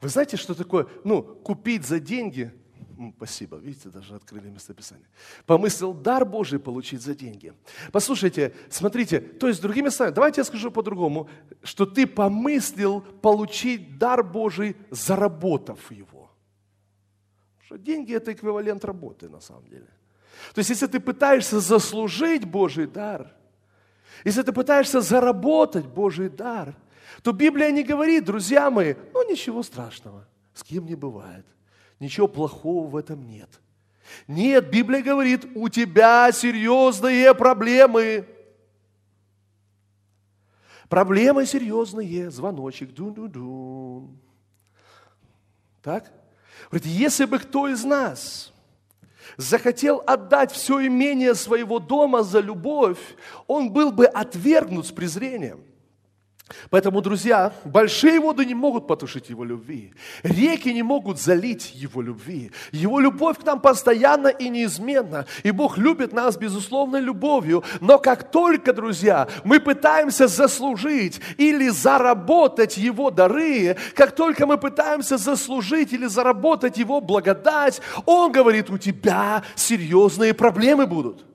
Вы 0.00 0.08
знаете, 0.08 0.36
что 0.36 0.54
такое, 0.54 0.86
ну, 1.04 1.22
купить 1.22 1.84
за 1.84 2.00
деньги? 2.00 2.52
Спасибо, 3.16 3.56
видите, 3.56 3.88
даже 3.88 4.14
открыли 4.14 4.50
местописание. 4.50 5.06
Помыслил 5.46 5.94
дар 5.94 6.24
Божий 6.24 6.58
получить 6.58 7.00
за 7.00 7.14
деньги. 7.14 7.52
Послушайте, 7.92 8.54
смотрите, 8.68 9.20
то 9.20 9.48
есть, 9.48 9.62
другими 9.62 9.88
словами, 9.88 10.14
давайте 10.14 10.40
я 10.40 10.44
скажу 10.44 10.70
по-другому, 10.70 11.28
что 11.62 11.86
ты 11.86 12.06
помыслил 12.06 13.00
получить 13.00 13.98
дар 13.98 14.22
Божий, 14.22 14.76
заработав 14.90 15.90
его. 15.90 16.30
Что 17.64 17.78
деньги– 17.78 18.14
это 18.14 18.32
эквивалент 18.32 18.84
работы 18.84 19.28
на 19.28 19.40
самом 19.40 19.66
деле. 19.68 19.88
То 20.54 20.58
есть, 20.58 20.70
если 20.70 20.86
ты 20.86 21.00
пытаешься 21.00 21.60
заслужить 21.60 22.44
Божий 22.44 22.86
дар, 22.86 23.34
если 24.24 24.42
ты 24.42 24.52
пытаешься 24.52 25.00
заработать 25.00 25.86
Божий 25.86 26.28
дар– 26.28 26.76
то 27.22 27.32
Библия 27.32 27.70
не 27.70 27.82
говорит, 27.82 28.24
друзья 28.24 28.70
мои, 28.70 28.94
ну 29.12 29.28
ничего 29.28 29.62
страшного, 29.62 30.26
с 30.54 30.62
кем 30.62 30.86
не 30.86 30.94
бывает. 30.94 31.44
Ничего 32.00 32.26
плохого 32.26 32.88
в 32.88 32.96
этом 32.96 33.26
нет. 33.26 33.60
Нет, 34.26 34.70
Библия 34.70 35.02
говорит, 35.02 35.46
у 35.54 35.68
тебя 35.68 36.32
серьезные 36.32 37.34
проблемы. 37.34 38.26
Проблемы 40.88 41.46
серьезные, 41.46 42.30
звоночек, 42.30 42.92
дун-дун-дун. 42.92 44.18
Так? 45.82 46.10
Говорит, 46.70 46.86
если 46.86 47.26
бы 47.26 47.38
кто 47.38 47.68
из 47.68 47.84
нас 47.84 48.52
захотел 49.36 50.02
отдать 50.06 50.50
все 50.52 50.84
имение 50.86 51.34
своего 51.34 51.78
дома 51.78 52.22
за 52.22 52.40
любовь, 52.40 52.98
он 53.46 53.72
был 53.72 53.92
бы 53.92 54.06
отвергнут 54.06 54.86
с 54.86 54.90
презрением. 54.90 55.62
Поэтому, 56.70 57.00
друзья, 57.00 57.52
большие 57.64 58.20
воды 58.20 58.44
не 58.44 58.54
могут 58.54 58.86
потушить 58.86 59.30
его 59.30 59.44
любви. 59.44 59.92
Реки 60.22 60.72
не 60.72 60.82
могут 60.82 61.20
залить 61.20 61.72
его 61.74 62.02
любви. 62.02 62.50
Его 62.72 63.00
любовь 63.00 63.38
к 63.38 63.44
нам 63.44 63.60
постоянно 63.60 64.28
и 64.28 64.48
неизменна. 64.48 65.26
И 65.42 65.50
Бог 65.50 65.78
любит 65.78 66.12
нас 66.12 66.36
безусловной 66.36 67.00
любовью. 67.00 67.64
Но 67.80 67.98
как 67.98 68.30
только, 68.30 68.72
друзья, 68.72 69.28
мы 69.44 69.60
пытаемся 69.60 70.28
заслужить 70.28 71.20
или 71.36 71.68
заработать 71.68 72.76
его 72.76 73.10
дары, 73.10 73.76
как 73.94 74.14
только 74.14 74.46
мы 74.46 74.58
пытаемся 74.58 75.18
заслужить 75.18 75.92
или 75.92 76.06
заработать 76.06 76.78
его 76.78 77.00
благодать, 77.00 77.80
Он 78.06 78.32
говорит, 78.32 78.70
у 78.70 78.78
тебя 78.78 79.42
серьезные 79.54 80.34
проблемы 80.34 80.86
будут. 80.86 81.29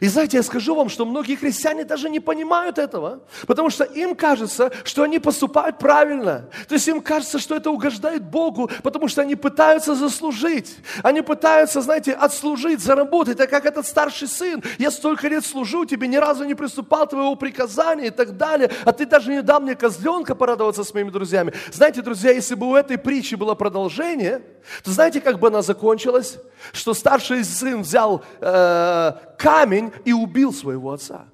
И 0.00 0.08
знаете, 0.08 0.38
я 0.38 0.42
скажу 0.42 0.74
вам, 0.74 0.88
что 0.88 1.04
многие 1.04 1.36
христиане 1.36 1.84
даже 1.84 2.08
не 2.10 2.20
понимают 2.20 2.78
этого, 2.78 3.20
потому 3.46 3.70
что 3.70 3.84
им 3.84 4.14
кажется, 4.14 4.72
что 4.84 5.02
они 5.02 5.18
поступают 5.18 5.78
правильно. 5.78 6.48
То 6.68 6.74
есть 6.74 6.88
им 6.88 7.00
кажется, 7.00 7.38
что 7.38 7.54
это 7.54 7.70
угождает 7.70 8.22
Богу, 8.24 8.70
потому 8.82 9.08
что 9.08 9.22
они 9.22 9.36
пытаются 9.36 9.94
заслужить. 9.94 10.76
Они 11.02 11.22
пытаются, 11.22 11.80
знаете, 11.80 12.12
отслужить, 12.12 12.80
заработать. 12.80 13.40
А 13.40 13.46
как 13.46 13.66
этот 13.66 13.86
старший 13.86 14.28
сын, 14.28 14.62
я 14.78 14.90
столько 14.90 15.28
лет 15.28 15.44
служу 15.44 15.84
тебе, 15.84 16.08
ни 16.08 16.16
разу 16.16 16.44
не 16.44 16.54
приступал 16.54 17.06
твоего 17.06 17.36
приказания 17.36 18.06
и 18.06 18.10
так 18.10 18.36
далее, 18.36 18.70
а 18.84 18.92
ты 18.92 19.06
даже 19.06 19.30
не 19.30 19.42
дал 19.42 19.60
мне 19.60 19.74
козленка 19.74 20.34
порадоваться 20.34 20.84
с 20.84 20.94
моими 20.94 21.10
друзьями. 21.10 21.52
Знаете, 21.72 22.02
друзья, 22.02 22.32
если 22.32 22.54
бы 22.54 22.68
у 22.68 22.74
этой 22.74 22.98
притчи 22.98 23.34
было 23.34 23.54
продолжение, 23.54 24.42
то 24.82 24.90
знаете, 24.90 25.20
как 25.20 25.38
бы 25.38 25.48
она 25.48 25.62
закончилась? 25.62 26.38
Что 26.72 26.94
старший 26.94 27.44
сын 27.44 27.82
взял 27.82 28.24
э, 28.40 29.12
камень 29.38 29.92
и 30.04 30.12
убил 30.12 30.52
своего 30.52 30.92
отца. 30.92 31.28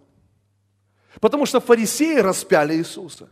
Потому 1.21 1.47
что 1.47 1.61
фарисеи 1.61 2.19
распяли 2.19 2.75
Иисуса. 2.77 3.29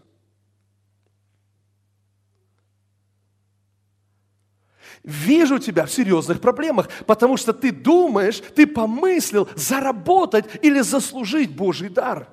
Вижу 5.04 5.58
тебя 5.58 5.86
в 5.86 5.92
серьезных 5.92 6.40
проблемах, 6.40 6.88
потому 7.06 7.36
что 7.36 7.52
ты 7.52 7.72
думаешь, 7.72 8.42
ты 8.54 8.66
помыслил 8.66 9.48
заработать 9.54 10.44
или 10.62 10.80
заслужить 10.80 11.54
Божий 11.54 11.88
дар. 11.88 12.28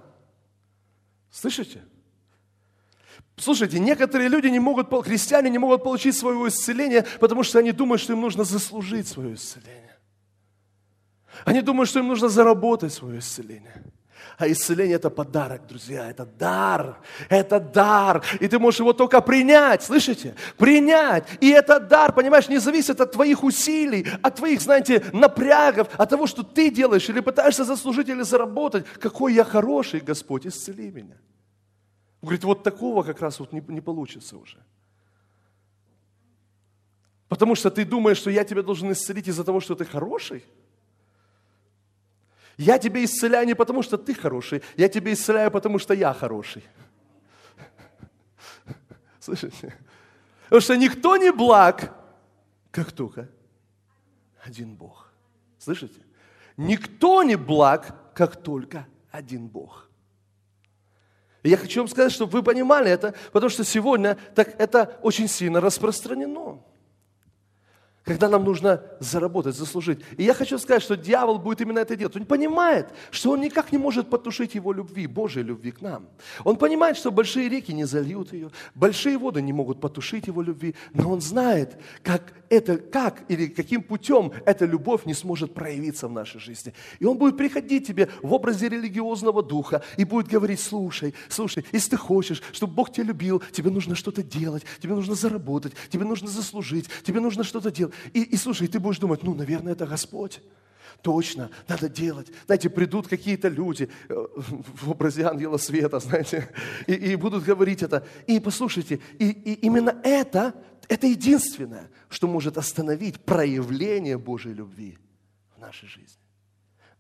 Слышите? 1.32 1.84
Слушайте, 3.38 3.80
некоторые 3.80 4.30
люди 4.30 4.48
не 4.48 4.60
могут, 4.60 4.90
христиане 5.06 5.50
не 5.50 5.58
могут 5.58 5.84
получить 5.84 6.16
своего 6.16 6.48
исцеления, 6.48 7.06
потому 7.20 7.44
что 7.44 7.60
они 7.60 7.72
думают, 7.72 8.02
что 8.02 8.14
им 8.14 8.22
нужно 8.22 8.44
заслужить 8.44 9.08
свое 9.08 9.36
исцеление. 9.36 9.95
Они 11.44 11.62
думают, 11.62 11.90
что 11.90 12.00
им 12.00 12.08
нужно 12.08 12.30
заработать 12.30 12.94
свое 12.94 13.20
исцеление. 13.20 13.84
А 14.38 14.48
исцеление– 14.50 14.96
это 14.98 15.10
подарок, 15.10 15.66
друзья, 15.68 16.10
это 16.10 16.26
дар, 16.26 16.98
это 17.30 17.60
дар. 17.60 18.24
И 18.42 18.48
ты 18.48 18.60
можешь 18.60 18.80
его 18.82 18.92
только 18.92 19.22
принять, 19.22 19.84
слышите? 19.84 20.36
Принять. 20.58 21.26
И 21.40 21.50
это 21.50 21.80
дар, 21.80 22.14
понимаешь, 22.14 22.50
не 22.50 22.58
зависит 22.58 23.00
от 23.00 23.14
твоих 23.14 23.44
усилий, 23.44 24.06
от 24.22 24.36
твоих, 24.36 24.62
знаете, 24.62 25.06
напрягов, 25.14 25.88
от 25.98 26.10
того, 26.10 26.28
что 26.28 26.44
ты 26.44 26.70
делаешь, 26.70 27.10
или 27.10 27.22
пытаешься 27.22 27.64
заслужить, 27.64 28.10
или 28.10 28.24
заработать. 28.24 28.86
Какой 29.00 29.34
я 29.34 29.46
хороший, 29.46 30.02
Господь, 30.02 30.46
исцели 30.46 30.92
меня. 30.92 31.18
Он 32.22 32.28
говорит, 32.28 32.44
вот 32.44 32.64
такого 32.64 33.04
как 33.04 33.22
раз 33.22 33.40
вот 33.40 33.54
не, 33.54 33.64
не 33.68 33.82
получится 33.82 34.38
уже. 34.38 34.58
Потому 37.30 37.56
что 37.56 37.70
ты 37.70 37.86
думаешь, 37.86 38.18
что 38.18 38.30
я 38.30 38.44
тебя 38.44 38.64
должен 38.64 38.92
исцелить 38.92 39.28
из-за 39.28 39.44
того, 39.44 39.62
что 39.62 39.76
ты 39.76 39.86
хороший– 39.86 40.44
я 42.58 42.78
тебя 42.78 43.04
исцеляю 43.04 43.46
не 43.46 43.56
потому, 43.56 43.84
что 43.84 43.98
ты 43.98 44.14
хороший, 44.14 44.62
я 44.78 44.88
тебя 44.90 45.14
исцеляю, 45.14 45.52
потому 45.52 45.80
что 45.80 45.94
я 45.94 46.14
хороший. 46.14 46.64
Слышите? 49.20 49.74
Потому 50.44 50.62
что 50.62 50.78
никто 50.78 51.18
не 51.18 51.32
благ, 51.32 51.94
как 52.72 52.92
только 52.92 53.30
один 54.44 54.76
Бог. 54.76 55.12
Слышите? 55.58 56.00
Никто 56.58 57.24
не 57.24 57.36
благ, 57.36 58.14
как 58.14 58.36
только 58.36 58.88
один 59.12 59.48
Бог. 59.48 59.90
И 61.44 61.50
я 61.50 61.58
хочу 61.58 61.82
вам 61.82 61.88
сказать, 61.88 62.12
чтобы 62.12 62.32
вы 62.32 62.44
понимали 62.44 62.90
это, 62.90 63.14
потому 63.32 63.50
что 63.50 63.64
сегодня 63.64 64.16
так 64.34 64.60
это 64.60 65.00
очень 65.02 65.28
сильно 65.28 65.62
распространено 65.62 66.64
когда 68.06 68.30
нам 68.30 68.44
нужно 68.44 68.84
заработать, 69.00 69.56
заслужить. 69.56 70.00
И 70.16 70.24
я 70.24 70.34
хочу 70.36 70.60
сказать, 70.60 70.84
что 70.84 70.96
дьявол 70.96 71.40
будет 71.40 71.62
именно 71.62 71.80
это 71.80 71.96
делать. 71.96 72.16
Он 72.16 72.26
понимает, 72.26 72.88
что 73.10 73.32
он 73.32 73.42
никак 73.42 73.72
не 73.72 73.80
может 73.80 74.10
потушить 74.10 74.54
его 74.54 74.72
любви, 74.72 75.08
Божьей 75.08 75.44
любви 75.44 75.72
к 75.72 75.82
нам. 75.82 76.08
Он 76.44 76.56
понимает, 76.56 76.98
что 76.98 77.12
большие 77.12 77.50
реки 77.50 77.74
не 77.74 77.86
зальют 77.86 78.32
ее, 78.32 78.52
большие 78.76 79.18
воды 79.18 79.42
не 79.42 79.54
могут 79.54 79.82
потушить 79.82 80.28
его 80.28 80.44
любви, 80.44 80.76
но 80.94 81.12
он 81.12 81.20
знает, 81.20 81.82
как 82.04 82.34
это, 82.50 82.78
как 82.78 83.24
или 83.28 83.48
каким 83.48 83.82
путем 83.82 84.32
эта 84.46 84.66
любовь 84.66 85.06
не 85.06 85.16
сможет 85.16 85.56
проявиться 85.56 86.08
в 86.08 86.12
нашей 86.12 86.40
жизни. 86.40 86.74
И 87.00 87.06
он 87.06 87.18
будет 87.18 87.38
приходить 87.38 87.88
тебе 87.88 88.10
в 88.22 88.32
образе 88.34 88.70
религиозного 88.70 89.42
духа 89.42 89.82
и 89.98 90.04
будет 90.04 90.28
говорить, 90.28 90.60
слушай, 90.60 91.16
слушай, 91.28 91.66
если 91.72 91.92
ты 91.92 91.98
хочешь, 91.98 92.44
чтобы 92.52 92.74
Бог 92.74 92.92
тебя 92.92 93.06
любил, 93.06 93.42
тебе 93.52 93.72
нужно 93.72 93.96
что-то 93.96 94.22
делать, 94.22 94.64
тебе 94.80 94.94
нужно 94.94 95.16
заработать, 95.16 95.74
тебе 95.90 96.06
нужно 96.06 96.28
заслужить, 96.28 96.88
тебе 97.04 97.20
нужно 97.20 97.44
что-то 97.44 97.72
делать. 97.72 97.95
И, 98.14 98.22
и 98.24 98.38
слушай, 98.38 98.68
ты 98.68 98.80
будешь 98.80 99.00
думать, 99.00 99.24
ну, 99.24 99.34
наверное, 99.34 99.74
это 99.74 99.86
Господь. 99.86 100.42
Точно, 101.02 101.52
надо 101.68 101.88
делать. 101.88 102.32
Знаете, 102.46 102.70
придут 102.70 103.08
какие-то 103.08 103.48
люди 103.48 103.90
э, 104.10 104.14
в 104.36 104.90
образе 104.90 105.26
ангела 105.26 105.58
света, 105.58 106.00
знаете, 106.00 106.50
и, 106.88 106.94
и 106.94 107.16
будут 107.16 107.44
говорить 107.44 107.84
это. 107.84 108.06
И 108.28 108.40
послушайте, 108.40 109.00
и, 109.20 109.30
и 109.30 109.54
именно 109.66 109.96
это, 110.04 110.54
это 110.88 111.08
единственное, 111.08 111.90
что 112.10 112.28
может 112.28 112.58
остановить 112.58 113.20
проявление 113.20 114.18
Божьей 114.18 114.54
любви 114.54 114.98
в 115.56 115.60
нашей 115.60 115.88
жизни. 115.88 116.22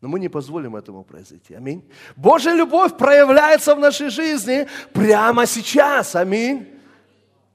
Но 0.01 0.07
мы 0.07 0.19
не 0.19 0.29
позволим 0.29 0.75
этому 0.75 1.03
произойти. 1.03 1.55
Аминь. 1.55 1.83
Божья 2.15 2.53
любовь 2.53 2.95
проявляется 2.97 3.73
в 3.73 3.79
нашей 3.79 4.09
жизни 4.09 4.67
прямо 4.93 5.47
сейчас. 5.47 6.15
Аминь. 6.15 6.67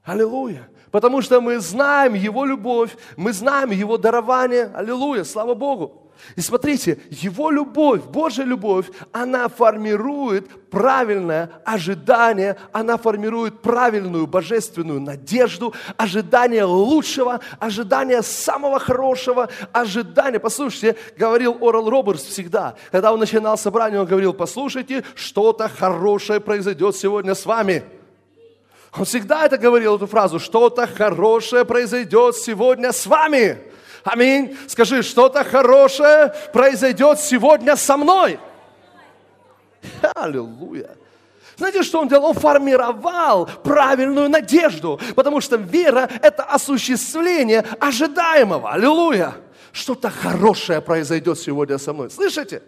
Аллилуйя. 0.03 0.67
Потому 0.91 1.21
что 1.21 1.39
мы 1.39 1.59
знаем 1.59 2.13
Его 2.13 2.45
любовь, 2.45 2.95
мы 3.15 3.31
знаем 3.33 3.71
Его 3.71 3.97
дарование. 3.97 4.69
Аллилуйя, 4.73 5.23
слава 5.23 5.55
Богу. 5.55 5.97
И 6.35 6.41
смотрите, 6.41 6.99
Его 7.09 7.49
любовь, 7.49 8.03
Божья 8.03 8.43
любовь, 8.43 8.87
она 9.11 9.47
формирует 9.47 10.69
правильное 10.69 11.49
ожидание, 11.65 12.57
она 12.71 12.97
формирует 12.97 13.61
правильную 13.61 14.27
божественную 14.27 15.01
надежду, 15.01 15.73
ожидание 15.97 16.63
лучшего, 16.63 17.39
ожидание 17.59 18.21
самого 18.21 18.79
хорошего, 18.79 19.49
ожидание. 19.71 20.39
Послушайте, 20.39 20.95
говорил 21.17 21.57
Орал 21.59 21.89
Робертс 21.89 22.23
всегда, 22.23 22.75
когда 22.91 23.11
он 23.11 23.19
начинал 23.19 23.57
собрание, 23.57 23.99
он 23.99 24.05
говорил, 24.05 24.33
послушайте, 24.33 25.03
что-то 25.15 25.69
хорошее 25.69 26.39
произойдет 26.39 26.95
сегодня 26.95 27.33
с 27.33 27.45
вами. 27.45 27.83
Он 28.93 29.05
всегда 29.05 29.45
это 29.45 29.57
говорил, 29.57 29.95
эту 29.95 30.07
фразу, 30.07 30.39
что-то 30.39 30.85
хорошее 30.85 31.63
произойдет 31.63 32.35
сегодня 32.35 32.91
с 32.91 33.05
вами. 33.05 33.57
Аминь. 34.03 34.57
Скажи, 34.67 35.01
что-то 35.01 35.43
хорошее 35.43 36.33
произойдет 36.51 37.19
сегодня 37.19 37.75
со 37.75 37.95
мной. 37.95 38.39
Аллилуйя. 40.15 40.97
Знаете, 41.55 41.83
что 41.83 42.01
он 42.01 42.07
делал? 42.07 42.25
Он 42.29 42.33
формировал 42.33 43.45
правильную 43.63 44.29
надежду, 44.29 44.99
потому 45.15 45.41
что 45.41 45.57
вера– 45.57 46.09
это 46.21 46.43
осуществление 46.43 47.63
ожидаемого. 47.79 48.71
Аллилуйя. 48.71 49.35
Что-то 49.71 50.09
хорошее 50.09 50.81
произойдет 50.81 51.39
сегодня 51.39 51.77
со 51.77 51.93
мной. 51.93 52.09
Слышите? 52.09 52.63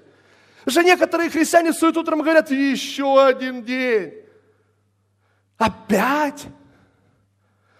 Же 0.66 0.84
некоторые 0.84 1.30
христиане 1.30 1.74
встают 1.74 1.98
утром 1.98 2.22
говорят, 2.22 2.50
еще 2.50 3.22
один 3.22 3.64
день. 3.64 4.23
Опять? 5.63 6.47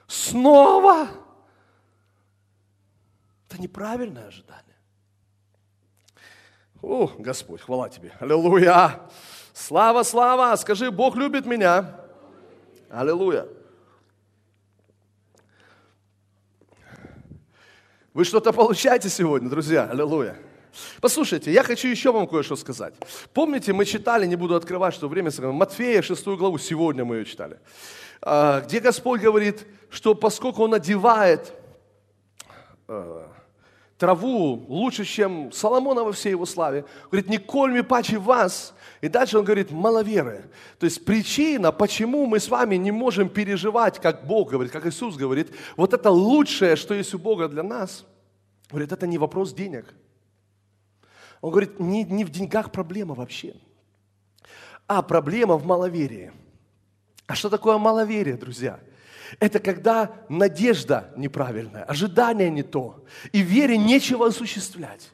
Снова? 0.08 1.10
Это 3.50 3.62
неправильное 3.62 4.28
ожидание. 4.28 4.78
О, 6.82 7.08
Господь, 7.18 7.60
хвала 7.60 7.90
Тебе. 7.90 8.14
Аллилуйя. 8.22 9.02
Слава, 9.54 10.04
слава. 10.04 10.56
Скажи, 10.56 10.92
Бог 10.92 11.18
любит 11.18 11.46
меня. 11.46 12.00
Аллилуйя. 12.90 13.48
Вы 18.14 18.24
что-то 18.24 18.54
получаете 18.54 19.10
сегодня, 19.10 19.50
друзья? 19.50 19.90
Аллилуйя. 19.90 20.38
Послушайте, 21.02 21.52
я 21.52 21.64
хочу 21.64 21.88
еще 21.88 22.12
вам 22.12 22.28
кое-что 22.28 22.56
сказать. 22.56 22.94
Помните, 23.34 23.74
мы 23.74 23.86
читали, 23.86 24.26
не 24.26 24.36
буду 24.36 24.56
открывать, 24.56 24.94
что 24.94 25.08
время, 25.08 25.32
Матфея, 25.40 26.02
6 26.02 26.26
главу, 26.28 26.58
сегодня 26.58 27.06
мы 27.06 27.18
ее 27.18 27.26
читали, 27.26 27.60
а, 28.22 28.62
где 28.62 28.80
Господь 28.80 29.22
говорит, 29.22 29.66
что 29.90 30.16
поскольку 30.16 30.64
Он 30.64 30.74
одевает 30.74 31.54
а, 32.88 33.28
траву 33.98 34.66
лучше, 34.68 35.06
чем 35.06 35.52
Соломона 35.54 36.04
во 36.04 36.12
всей 36.12 36.32
его 36.32 36.46
славе. 36.46 36.84
Говорит, 37.10 37.30
не 37.30 37.38
кольми 37.38 37.82
паче 37.82 38.18
вас. 38.18 38.74
И 39.00 39.08
дальше 39.08 39.38
он 39.38 39.46
говорит, 39.46 39.72
маловеры. 39.72 40.50
То 40.80 40.86
есть 40.86 41.06
причина, 41.06 41.72
почему 41.72 42.26
мы 42.26 42.40
с 42.40 42.50
вами 42.50 42.76
не 42.76 42.92
можем 42.92 43.30
переживать, 43.30 44.00
как 44.00 44.28
Бог 44.28 44.52
говорит, 44.52 44.74
как 44.74 44.86
Иисус 44.86 45.16
говорит, 45.16 45.56
вот 45.78 45.94
это 45.94 46.10
лучшее, 46.10 46.76
что 46.76 46.94
есть 46.94 47.14
у 47.14 47.18
Бога 47.18 47.48
для 47.48 47.64
нас, 47.64 48.06
говорит, 48.70 48.92
это 48.92 49.08
не 49.08 49.18
вопрос 49.18 49.54
денег. 49.54 49.94
Он 51.44 51.52
говорит, 51.52 51.78
не, 51.78 52.06
не 52.06 52.24
в 52.24 52.30
деньгах 52.30 52.72
проблема 52.72 53.16
вообще, 53.16 53.54
а 54.88 55.02
проблема 55.02 55.58
в 55.58 55.66
маловерии. 55.66 56.32
А 57.28 57.36
что 57.36 57.50
такое 57.50 57.78
маловерие, 57.78 58.38
друзья? 58.38 58.80
Это 59.42 59.60
когда 59.60 60.14
надежда 60.30 61.12
неправильная, 61.18 61.84
ожидание 61.84 62.50
не 62.50 62.64
то, 62.64 63.04
и 63.34 63.42
вере 63.42 63.78
нечего 63.78 64.28
осуществлять. 64.28 65.12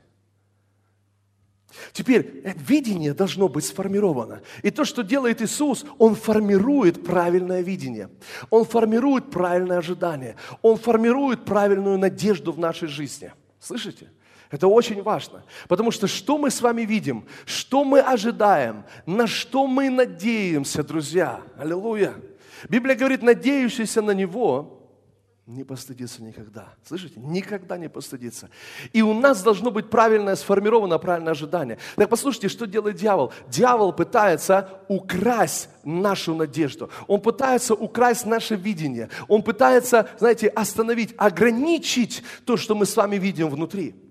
Теперь 1.94 2.44
видение 2.58 3.16
должно 3.16 3.50
быть 3.50 3.66
сформировано. 3.66 4.44
И 4.62 4.70
то, 4.70 4.86
что 4.86 5.02
делает 5.02 5.42
Иисус, 5.42 5.84
Он 5.98 6.14
формирует 6.14 7.04
правильное 7.04 7.62
видение. 7.62 8.08
Он 8.52 8.66
формирует 8.66 9.32
правильное 9.32 9.80
ожидание. 9.80 10.36
Он 10.62 10.78
формирует 10.78 11.46
правильную 11.46 11.98
надежду 11.98 12.52
в 12.52 12.60
нашей 12.60 12.88
жизни. 12.88 13.34
Слышите? 13.60 14.12
Это 14.52 14.68
очень 14.68 15.04
важно. 15.04 15.44
Потому 15.68 15.92
что 15.92 16.08
что 16.08 16.38
мы 16.38 16.50
с 16.50 16.62
вами 16.62 16.82
видим, 16.82 17.26
что 17.46 17.84
мы 17.84 18.00
ожидаем, 18.00 18.84
на 19.06 19.28
что 19.28 19.68
мы 19.68 19.90
надеемся, 19.90 20.84
друзья. 20.84 21.42
Аллилуйя. 21.58 22.16
Библия 22.68 22.96
говорит, 22.96 23.22
надеющийся 23.22 24.02
на 24.02 24.12
Него 24.12 24.80
не 25.46 25.64
постыдится 25.64 26.22
никогда. 26.22 26.76
Слышите? 26.88 27.20
Никогда 27.20 27.78
не 27.78 27.90
постыдится. 27.90 28.50
И 28.94 29.02
у 29.02 29.14
нас 29.14 29.42
должно 29.42 29.72
быть 29.72 29.90
правильное, 29.90 30.36
сформировано 30.36 31.00
правильное 31.00 31.32
ожидание. 31.32 31.80
Так 31.96 32.08
послушайте, 32.08 32.50
что 32.50 32.68
делает 32.68 32.98
дьявол? 32.98 33.34
Дьявол 33.48 33.94
пытается 33.94 34.82
украсть 34.88 35.70
нашу 35.84 36.36
надежду. 36.36 36.92
Он 37.08 37.20
пытается 37.20 37.74
украсть 37.74 38.28
наше 38.28 38.56
видение. 38.56 39.10
Он 39.28 39.42
пытается, 39.42 40.08
знаете, 40.20 40.50
остановить, 40.50 41.16
ограничить 41.18 42.24
то, 42.46 42.56
что 42.56 42.76
мы 42.76 42.86
с 42.86 42.96
вами 42.96 43.16
видим 43.16 43.50
внутри. 43.50 44.09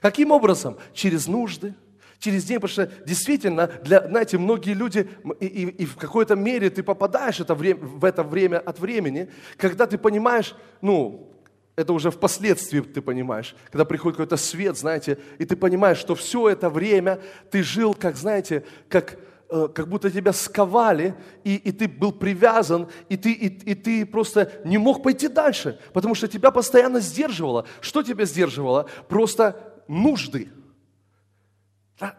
Каким 0.00 0.30
образом? 0.30 0.76
Через 0.92 1.26
нужды, 1.26 1.74
через 2.22 2.44
день, 2.44 2.60
потому 2.60 2.72
что 2.72 2.86
действительно, 3.04 3.66
для, 3.82 4.06
знаете, 4.06 4.38
многие 4.38 4.74
люди, 4.74 5.08
и, 5.40 5.46
и, 5.46 5.66
и 5.66 5.84
в 5.84 5.96
какой-то 5.96 6.36
мере 6.36 6.70
ты 6.70 6.82
попадаешь 6.82 7.40
это 7.40 7.54
время, 7.54 7.80
в 7.80 8.04
это 8.04 8.22
время 8.22 8.58
от 8.58 8.78
времени, 8.78 9.28
когда 9.56 9.86
ты 9.86 9.98
понимаешь, 9.98 10.54
ну, 10.80 11.28
это 11.74 11.92
уже 11.92 12.10
впоследствии 12.10 12.80
ты 12.80 13.02
понимаешь, 13.02 13.56
когда 13.70 13.84
приходит 13.84 14.18
какой-то 14.18 14.36
свет, 14.36 14.78
знаете, 14.78 15.18
и 15.38 15.44
ты 15.44 15.56
понимаешь, 15.56 15.98
что 15.98 16.14
все 16.14 16.48
это 16.48 16.70
время 16.70 17.20
ты 17.50 17.62
жил, 17.62 17.92
как, 17.92 18.16
знаете, 18.16 18.64
как, 18.88 19.18
э, 19.48 19.68
как 19.74 19.88
будто 19.88 20.08
тебя 20.10 20.32
сковали, 20.32 21.14
и, 21.42 21.56
и 21.56 21.72
ты 21.72 21.88
был 21.88 22.12
привязан, 22.12 22.88
и 23.08 23.16
ты, 23.16 23.32
и, 23.32 23.46
и 23.46 23.74
ты 23.74 24.06
просто 24.06 24.52
не 24.64 24.78
мог 24.78 25.02
пойти 25.02 25.26
дальше, 25.26 25.80
потому 25.92 26.14
что 26.14 26.28
тебя 26.28 26.52
постоянно 26.52 27.00
сдерживало. 27.00 27.66
Что 27.80 28.02
тебя 28.02 28.26
сдерживало? 28.26 28.86
Просто 29.08 29.71
нужды– 29.92 30.50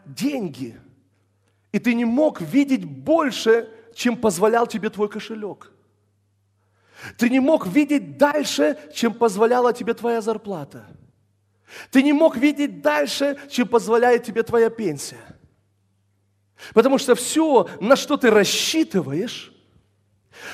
деньги. 0.06 0.80
И 1.72 1.80
ты 1.80 1.94
не 1.94 2.06
мог 2.06 2.42
видеть 2.42 2.86
больше, 2.86 3.70
чем 3.96 4.18
позволял 4.18 4.68
тебе 4.68 4.90
твой 4.90 5.10
кошелек. 5.10 5.72
Ты 7.18 7.30
не 7.30 7.40
мог 7.40 7.68
видеть 7.68 8.18
дальше, 8.18 8.78
чем 8.94 9.14
позволяла 9.14 9.74
тебе 9.74 9.94
твоя 9.94 10.22
зарплата. 10.22 10.86
Ты 11.92 12.04
не 12.04 12.14
мог 12.14 12.38
видеть 12.38 12.82
дальше, 12.82 13.38
чем 13.50 13.68
позволяет 13.68 14.24
тебе 14.24 14.44
твоя 14.44 14.70
пенсия. 14.70 15.20
Потому 16.74 16.98
что 16.98 17.16
все, 17.16 17.68
на 17.82 17.96
что 17.96 18.16
ты 18.16 18.30
рассчитываешь, 18.30 19.52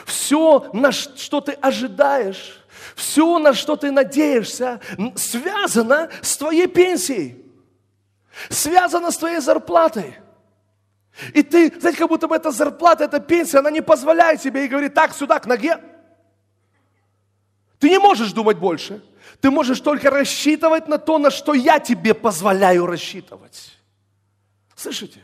все, 0.05 0.69
на 0.73 0.91
что 0.91 1.41
ты 1.41 1.51
ожидаешь, 1.51 2.65
все, 2.99 3.39
на 3.39 3.53
что 3.53 3.75
ты 3.75 3.91
надеешься, 3.91 4.79
связано 5.15 6.09
с 6.21 6.37
твоей 6.37 6.67
пенсией 6.67 7.49
связано 8.49 9.11
с 9.11 9.17
твоей 9.17 9.39
зарплатой. 9.39 10.15
И 11.33 11.43
ты, 11.43 11.79
знаете, 11.79 11.97
как 11.99 12.07
будто 12.07 12.27
бы 12.27 12.35
эта 12.35 12.51
зарплата, 12.51 13.03
эта 13.03 13.19
пенсия, 13.19 13.59
она 13.59 13.71
не 13.71 13.81
позволяет 13.81 14.41
тебе 14.41 14.65
и 14.65 14.67
говорит, 14.69 14.93
так, 14.93 15.13
сюда, 15.13 15.39
к 15.39 15.45
ноге. 15.45 15.77
Ты 17.79 17.89
не 17.89 17.99
можешь 17.99 18.31
думать 18.31 18.57
больше. 18.57 19.03
Ты 19.41 19.51
можешь 19.51 19.81
только 19.81 20.09
рассчитывать 20.09 20.87
на 20.87 20.97
то, 20.97 21.17
на 21.17 21.29
что 21.29 21.53
я 21.53 21.79
тебе 21.79 22.13
позволяю 22.13 22.85
рассчитывать. 22.85 23.77
Слышите? 24.75 25.21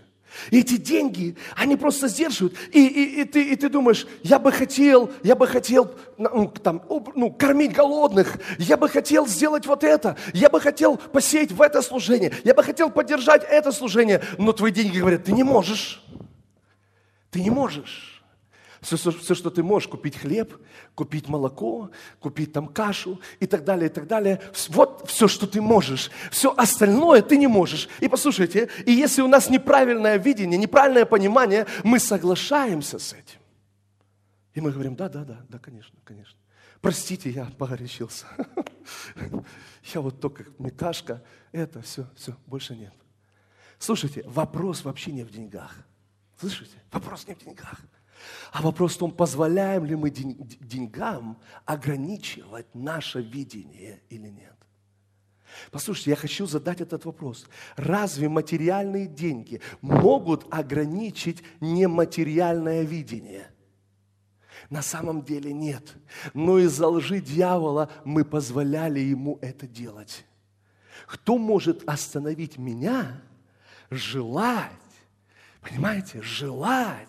И 0.52 0.60
эти 0.60 0.78
деньги, 0.78 1.36
они 1.56 1.76
просто 1.76 2.08
сдерживают. 2.08 2.56
И, 2.72 2.86
и, 2.86 3.22
и, 3.22 3.24
ты, 3.26 3.44
и 3.44 3.56
ты 3.56 3.70
думаешь, 3.70 4.08
я 4.24 4.40
бы 4.40 4.52
хотел, 4.52 5.12
я 5.24 5.36
бы 5.36 5.48
хотел 5.48 5.94
ну, 6.18 6.48
там, 6.48 6.82
ну, 7.16 7.32
кормить 7.32 7.74
голодных, 7.74 8.38
я 8.58 8.78
бы 8.78 8.90
хотел 8.90 9.28
сделать 9.28 9.66
вот 9.66 9.84
это, 9.84 10.18
я 10.34 10.50
бы 10.50 10.60
хотел 10.60 10.98
посеять 10.98 11.52
в 11.52 11.62
это 11.62 11.82
служение, 11.82 12.34
я 12.44 12.54
бы 12.54 12.64
хотел 12.64 12.90
поддержать 12.90 13.44
это 13.44 13.72
служение, 13.72 14.22
но 14.38 14.52
твои 14.52 14.72
деньги 14.72 15.00
говорят, 15.00 15.24
ты 15.24 15.32
не 15.32 15.44
можешь. 15.44 16.04
Ты 17.32 17.42
не 17.42 17.50
можешь. 17.50 18.15
Все, 18.86 18.98
все, 18.98 19.34
что 19.34 19.50
ты 19.50 19.64
можешь, 19.64 19.90
купить 19.90 20.16
хлеб, 20.16 20.54
купить 20.94 21.28
молоко, 21.28 21.90
купить 22.20 22.54
там 22.54 22.68
кашу 22.68 23.20
и 23.40 23.48
так 23.48 23.64
далее, 23.64 23.90
и 23.90 23.92
так 23.92 24.06
далее. 24.06 24.40
Вот 24.70 25.10
все, 25.10 25.28
что 25.28 25.48
ты 25.48 25.60
можешь. 25.60 26.12
Все 26.30 26.54
остальное 26.56 27.24
ты 27.24 27.38
не 27.38 27.48
можешь. 27.48 27.90
И 28.00 28.08
послушайте, 28.08 28.70
и 28.86 28.92
если 28.92 29.24
у 29.24 29.28
нас 29.28 29.50
неправильное 29.50 30.18
видение, 30.18 30.60
неправильное 30.60 31.06
понимание, 31.06 31.66
мы 31.84 31.98
соглашаемся 31.98 33.00
с 33.00 33.14
этим. 33.14 33.40
И 34.54 34.62
мы 34.62 34.72
говорим, 34.72 34.96
да, 34.96 35.10
да, 35.10 35.24
да, 35.24 35.42
да, 35.50 35.58
конечно, 35.58 35.98
конечно. 36.04 36.38
Простите, 36.80 37.32
я 37.32 37.46
погорячился. 37.46 38.28
Я 39.94 40.02
вот 40.02 40.22
только 40.22 40.46
меташка, 40.60 41.24
это 41.52 41.82
все, 41.82 42.08
все, 42.16 42.36
больше 42.46 42.76
нет. 42.76 42.94
Слушайте, 43.80 44.22
вопрос 44.28 44.84
вообще 44.84 45.12
не 45.12 45.24
в 45.24 45.32
деньгах. 45.32 45.76
Слышите? 46.40 46.78
Вопрос 46.92 47.28
не 47.28 47.34
в 47.34 47.40
деньгах. 47.40 47.82
А 48.52 48.62
вопрос 48.62 48.96
в 48.96 49.00
том, 49.00 49.12
позволяем 49.12 49.86
ли 49.86 49.96
мы 49.96 50.10
деньгам 50.10 51.40
ограничивать 51.66 52.74
наше 52.74 53.22
видение 53.22 54.02
или 54.10 54.28
нет. 54.30 54.56
Послушайте, 55.72 56.12
я 56.12 56.16
хочу 56.16 56.46
задать 56.48 56.82
этот 56.82 57.06
вопрос. 57.06 57.46
Разве 57.76 58.30
материальные 58.30 59.08
деньги 59.08 59.62
могут 59.82 60.46
ограничить 60.54 61.44
нематериальное 61.62 62.84
видение? 62.84 63.52
На 64.70 64.82
самом 64.82 65.24
деле 65.24 65.54
нет. 65.54 65.96
Но 66.34 66.58
из-за 66.60 66.88
лжи 66.88 67.20
дьявола 67.20 67.90
мы 68.04 68.26
позволяли 68.26 69.00
ему 69.00 69.38
это 69.42 69.68
делать. 69.68 70.26
Кто 71.08 71.38
может 71.38 71.88
остановить 71.88 72.58
меня 72.58 73.22
желать, 73.90 74.72
понимаете, 75.68 76.22
желать 76.22 77.08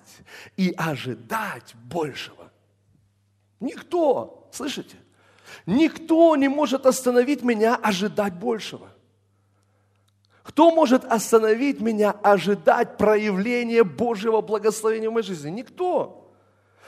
и 0.57 0.73
ожидать 0.77 1.75
большего? 1.85 2.51
Никто, 3.61 4.49
слышите? 4.53 4.97
Никто 5.67 6.35
не 6.37 6.49
может 6.49 6.87
остановить 6.87 7.43
меня 7.43 7.77
ожидать 7.77 8.35
большего. 8.35 8.89
Кто 10.43 10.71
может 10.71 11.05
остановить 11.05 11.81
меня 11.81 12.11
ожидать 12.11 12.97
проявления 12.97 13.85
Божьего 13.85 14.41
благословения 14.41 15.11
в 15.11 15.13
моей 15.13 15.27
жизни? 15.27 15.51
Никто. 15.51 16.33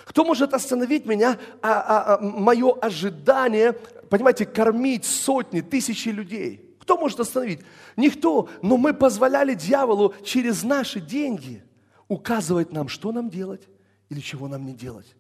Кто 0.05 0.25
может 0.25 0.55
остановить 0.55 1.07
меня, 1.07 1.39
а, 1.61 1.73
а, 1.73 2.14
а, 2.14 2.21
мое 2.21 2.73
ожидание, 2.73 3.73
понимаете, 4.09 4.47
кормить 4.47 5.05
сотни, 5.05 5.61
тысячи 5.61 6.09
людей? 6.09 6.68
Кто 6.89 6.97
может 6.97 7.20
остановить? 7.20 7.61
Никто. 7.99 8.49
Но 8.62 8.78
мы 8.78 8.95
позволяли 8.95 9.53
дьяволу 9.53 10.14
через 10.24 10.62
наши 10.62 11.03
деньги 11.03 11.62
указывать 12.09 12.72
нам, 12.72 12.89
что 12.89 13.12
нам 13.12 13.28
делать 13.28 13.68
или 14.09 14.20
чего 14.20 14.49
нам 14.49 14.64
не 14.64 14.72
делать. 14.72 15.14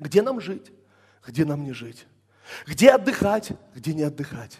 Где 0.00 0.20
нам 0.20 0.40
жить, 0.40 0.72
где 1.24 1.44
нам 1.44 1.62
не 1.62 1.72
жить. 1.72 2.08
Где 2.66 2.90
отдыхать, 2.90 3.52
где 3.72 3.94
не 3.94 4.02
отдыхать. 4.02 4.58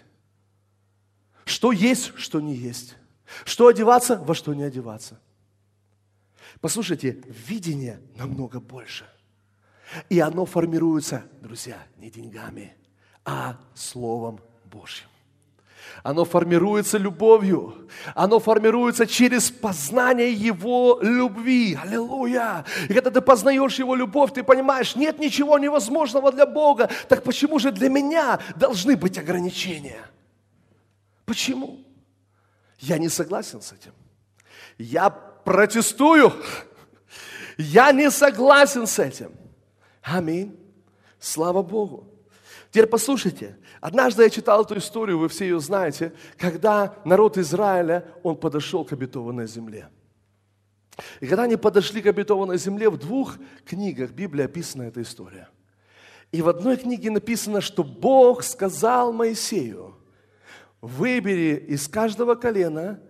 Что 1.47 1.72
есть, 1.72 2.16
что 2.16 2.41
не 2.41 2.55
есть. 2.55 2.95
Что 3.45 3.66
одеваться, 3.66 4.14
во 4.18 4.37
что 4.37 4.55
не 4.55 4.62
одеваться. 4.62 5.18
Послушайте, 6.61 7.24
видение 7.49 8.01
намного 8.14 8.61
больше. 8.61 9.05
И 10.09 10.20
оно 10.20 10.47
формируется, 10.47 11.24
друзья, 11.41 11.85
не 11.97 12.09
деньгами, 12.09 12.76
а 13.24 13.59
Словом 13.74 14.39
Божьим. 14.66 15.09
Оно 16.03 16.24
формируется 16.24 16.99
любовью. 16.99 17.89
Оно 18.14 18.41
формируется 18.41 19.07
через 19.07 19.51
познание 19.51 20.33
Его 20.33 20.99
любви. 21.01 21.78
Аллилуйя! 21.80 22.64
И 22.89 22.95
когда 22.95 23.11
ты 23.11 23.20
познаешь 23.20 23.78
Его 23.78 23.95
любовь, 23.95 24.33
ты 24.33 24.43
понимаешь, 24.43 24.97
нет 24.97 25.18
ничего 25.18 25.59
невозможного 25.59 26.33
для 26.33 26.47
Бога. 26.47 26.91
Так 27.09 27.22
почему 27.22 27.59
же 27.59 27.70
для 27.70 27.89
меня 27.89 28.41
должны 28.57 28.97
быть 28.97 29.18
ограничения? 29.18 30.05
Почему? 31.24 31.85
Я 32.78 32.99
не 32.99 33.09
согласен 33.09 33.62
с 33.62 33.72
этим. 33.72 33.93
Я 34.78 35.11
протестую. 35.11 36.33
Я 37.57 37.93
не 37.93 38.11
согласен 38.11 38.87
с 38.87 38.99
этим. 38.99 39.33
Аминь. 40.03 40.59
Слава 41.20 41.62
Богу. 41.62 42.12
Теперь 42.73 42.87
послушайте, 42.87 43.59
однажды 43.83 44.23
я 44.23 44.31
читал 44.31 44.62
эту 44.62 44.79
историю, 44.79 45.18
вы 45.18 45.29
все 45.29 45.45
ее 45.45 45.61
знаете, 45.61 46.14
когда 46.39 46.95
народ 47.05 47.37
Израиля, 47.37 48.07
он 48.23 48.35
подошел 48.35 48.83
к 48.83 48.95
обетованной 48.95 49.47
земле. 49.47 49.91
И 51.20 51.27
когда 51.27 51.43
они 51.43 51.57
подошли 51.57 52.01
к 52.01 52.07
обетованной 52.07 52.57
земле, 52.57 52.89
в 52.89 52.97
двух 52.97 53.37
книгах 53.66 54.12
Библии 54.12 54.43
описана 54.43 54.85
эта 54.85 55.03
история. 55.03 55.51
И 56.31 56.41
в 56.41 56.49
одной 56.49 56.79
книге 56.79 57.11
написано, 57.11 57.61
что 57.61 57.85
Бог 57.85 58.43
сказал 58.43 59.12
Моисею, 59.12 59.95
выбери 60.81 61.57
из 61.68 61.87
каждого 61.89 62.37
колена 62.37 63.01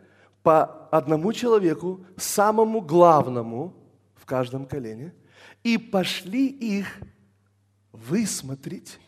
по 0.43 0.89
одному 0.89 1.33
человеку, 1.33 2.05
самому 2.17 2.81
главному 2.81 3.77
в 4.17 4.27
каждом 4.27 4.67
колене, 4.67 5.15
и 5.63 5.79
пошли 5.79 6.49
их 6.49 6.89
высмотреть 7.93 8.99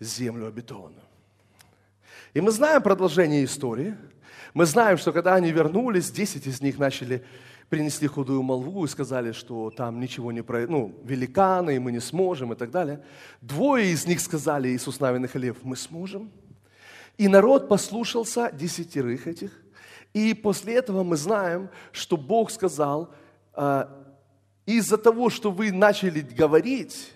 землю 0.00 0.46
обетованную. 0.46 1.04
И 2.34 2.40
мы 2.40 2.50
знаем 2.50 2.82
продолжение 2.82 3.44
истории. 3.44 3.96
Мы 4.54 4.66
знаем, 4.66 4.98
что 4.98 5.12
когда 5.12 5.34
они 5.34 5.52
вернулись, 5.52 6.10
10 6.10 6.46
из 6.46 6.60
них 6.60 6.78
начали 6.78 7.24
принесли 7.68 8.06
худую 8.06 8.42
молву 8.42 8.84
и 8.84 8.88
сказали, 8.88 9.32
что 9.32 9.70
там 9.70 9.98
ничего 10.00 10.32
не 10.32 10.42
про... 10.42 10.66
ну, 10.66 10.94
великаны, 11.02 11.76
и 11.76 11.78
мы 11.78 11.92
не 11.92 12.00
сможем, 12.00 12.52
и 12.52 12.56
так 12.56 12.70
далее. 12.70 13.02
Двое 13.40 13.86
из 13.86 14.06
них 14.06 14.20
сказали, 14.20 14.68
Иисус 14.68 15.00
Навин 15.00 15.24
и 15.24 15.28
Халев, 15.28 15.56
мы 15.62 15.76
сможем. 15.76 16.30
И 17.16 17.28
народ 17.28 17.68
послушался 17.68 18.50
десятерых 18.52 19.26
этих. 19.26 19.50
И 20.12 20.34
после 20.34 20.74
этого 20.74 21.02
мы 21.02 21.16
знаем, 21.16 21.68
что 21.90 22.16
Бог 22.16 22.50
сказал, 22.50 23.12
«А, 23.54 23.88
из-за 24.66 24.96
того, 24.96 25.30
что 25.30 25.50
вы 25.50 25.72
начали 25.72 26.20
говорить, 26.20 27.13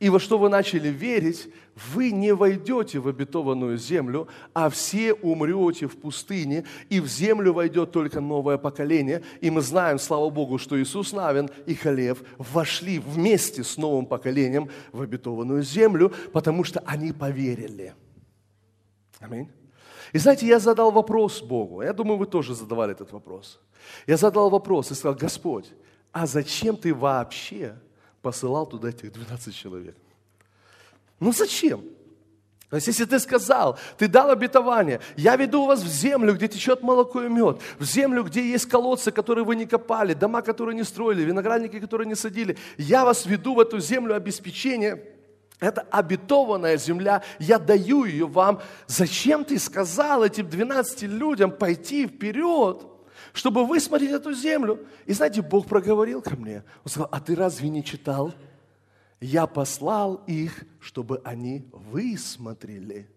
и 0.00 0.08
во 0.08 0.18
что 0.18 0.38
вы 0.38 0.48
начали 0.48 0.88
верить, 0.88 1.48
вы 1.92 2.10
не 2.10 2.34
войдете 2.34 2.98
в 2.98 3.06
обетованную 3.06 3.76
землю, 3.76 4.28
а 4.54 4.70
все 4.70 5.12
умрете 5.12 5.86
в 5.86 5.96
пустыне, 5.98 6.64
и 6.88 7.00
в 7.00 7.06
землю 7.06 7.52
войдет 7.52 7.92
только 7.92 8.20
новое 8.20 8.56
поколение. 8.56 9.22
И 9.42 9.50
мы 9.50 9.60
знаем, 9.60 9.98
слава 9.98 10.30
Богу, 10.30 10.56
что 10.56 10.80
Иисус 10.80 11.12
Навин 11.12 11.50
и 11.66 11.74
Халев 11.74 12.22
вошли 12.38 12.98
вместе 12.98 13.62
с 13.62 13.76
новым 13.76 14.06
поколением 14.06 14.70
в 14.90 15.02
обетованную 15.02 15.62
землю, 15.62 16.12
потому 16.32 16.64
что 16.64 16.80
они 16.86 17.12
поверили. 17.12 17.92
Аминь. 19.20 19.50
И 20.14 20.18
знаете, 20.18 20.46
я 20.46 20.58
задал 20.58 20.90
вопрос 20.90 21.42
Богу. 21.42 21.82
Я 21.82 21.92
думаю, 21.92 22.16
вы 22.16 22.26
тоже 22.26 22.54
задавали 22.54 22.92
этот 22.92 23.12
вопрос. 23.12 23.60
Я 24.06 24.16
задал 24.16 24.48
вопрос 24.48 24.90
и 24.90 24.94
сказал, 24.94 25.14
Господь, 25.14 25.70
а 26.10 26.26
зачем 26.26 26.76
ты 26.76 26.94
вообще 26.94 27.76
посылал 28.22 28.66
туда 28.66 28.88
этих 28.88 29.12
12 29.12 29.54
человек. 29.54 29.96
Ну 31.18 31.32
зачем? 31.32 31.82
То 32.70 32.76
есть, 32.76 32.86
если 32.86 33.04
ты 33.04 33.18
сказал, 33.18 33.78
ты 33.98 34.06
дал 34.06 34.30
обетование, 34.30 35.00
я 35.16 35.34
веду 35.34 35.66
вас 35.66 35.82
в 35.82 35.88
землю, 35.88 36.34
где 36.34 36.46
течет 36.46 36.82
молоко 36.82 37.22
и 37.22 37.28
мед, 37.28 37.60
в 37.80 37.84
землю, 37.84 38.22
где 38.22 38.48
есть 38.48 38.66
колодцы, 38.66 39.10
которые 39.10 39.44
вы 39.44 39.56
не 39.56 39.66
копали, 39.66 40.14
дома, 40.14 40.40
которые 40.40 40.76
не 40.76 40.84
строили, 40.84 41.22
виноградники, 41.22 41.80
которые 41.80 42.06
не 42.06 42.14
садили, 42.14 42.56
я 42.78 43.04
вас 43.04 43.26
веду 43.26 43.56
в 43.56 43.60
эту 43.60 43.80
землю 43.80 44.14
обеспечения, 44.14 45.02
это 45.58 45.82
обетованная 45.90 46.76
земля, 46.76 47.22
я 47.40 47.58
даю 47.58 48.04
ее 48.04 48.26
вам. 48.26 48.62
Зачем 48.86 49.44
ты 49.44 49.58
сказал 49.58 50.22
этим 50.22 50.48
12 50.48 51.02
людям 51.02 51.50
пойти 51.50 52.06
вперед? 52.06 52.86
Чтобы 53.32 53.66
высмотреть 53.66 54.10
эту 54.10 54.32
землю. 54.32 54.86
И 55.06 55.12
знаете, 55.12 55.42
Бог 55.42 55.66
проговорил 55.66 56.22
ко 56.22 56.36
мне. 56.36 56.64
Он 56.84 56.90
сказал, 56.90 57.08
а 57.10 57.20
ты 57.20 57.34
разве 57.34 57.68
не 57.68 57.84
читал? 57.84 58.34
Я 59.20 59.46
послал 59.46 60.22
их, 60.26 60.64
чтобы 60.80 61.20
они 61.24 61.68
высмотрели. 61.72 63.08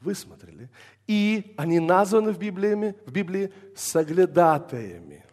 Высмотрели. 0.00 0.70
И 1.06 1.54
они 1.56 1.80
названы 1.80 2.32
в 2.32 2.38
Библии, 2.38 2.94
в 3.06 3.12
Библии 3.12 3.52
соглядатаями. 3.74 5.24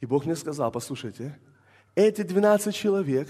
И 0.00 0.06
Бог 0.06 0.24
мне 0.24 0.36
сказал, 0.36 0.70
послушайте, 0.70 1.38
эти 1.94 2.22
12 2.22 2.74
человек 2.74 3.28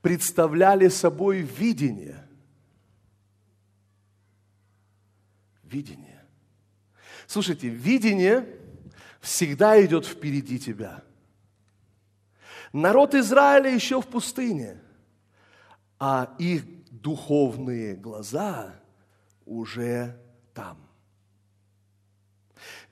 представляли 0.00 0.88
собой 0.88 1.40
видение– 1.40 2.24
Видение. 5.70 6.24
Слушайте, 7.26 7.68
видение 7.68 8.48
всегда 9.20 9.84
идет 9.84 10.06
впереди 10.06 10.58
тебя. 10.58 11.02
Народ 12.72 13.14
Израиля 13.14 13.70
еще 13.74 14.00
в 14.00 14.06
пустыне, 14.06 14.80
а 15.98 16.34
их 16.38 16.64
духовные 16.90 17.96
глаза 17.96 18.74
уже 19.44 20.18
там. 20.54 20.78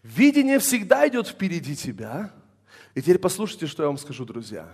Видение 0.03 0.59
всегда 0.59 1.09
идет 1.09 1.29
впереди 1.29 1.74
тебя. 1.74 2.33
И 2.95 3.01
теперь 3.01 3.18
послушайте, 3.18 3.66
что 3.66 3.83
я 3.83 3.89
вам 3.89 3.99
скажу, 3.99 4.24
друзья. 4.24 4.72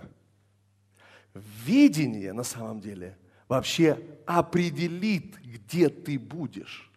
Видение 1.65 2.33
на 2.33 2.43
самом 2.43 2.79
деле 2.79 3.17
вообще 3.47 3.99
определит, 4.25 5.37
где 5.37 5.89
ты 5.89 6.19
будешь. 6.19 6.92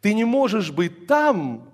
Ты 0.00 0.14
не 0.14 0.24
можешь 0.24 0.70
быть 0.70 1.06
там, 1.06 1.68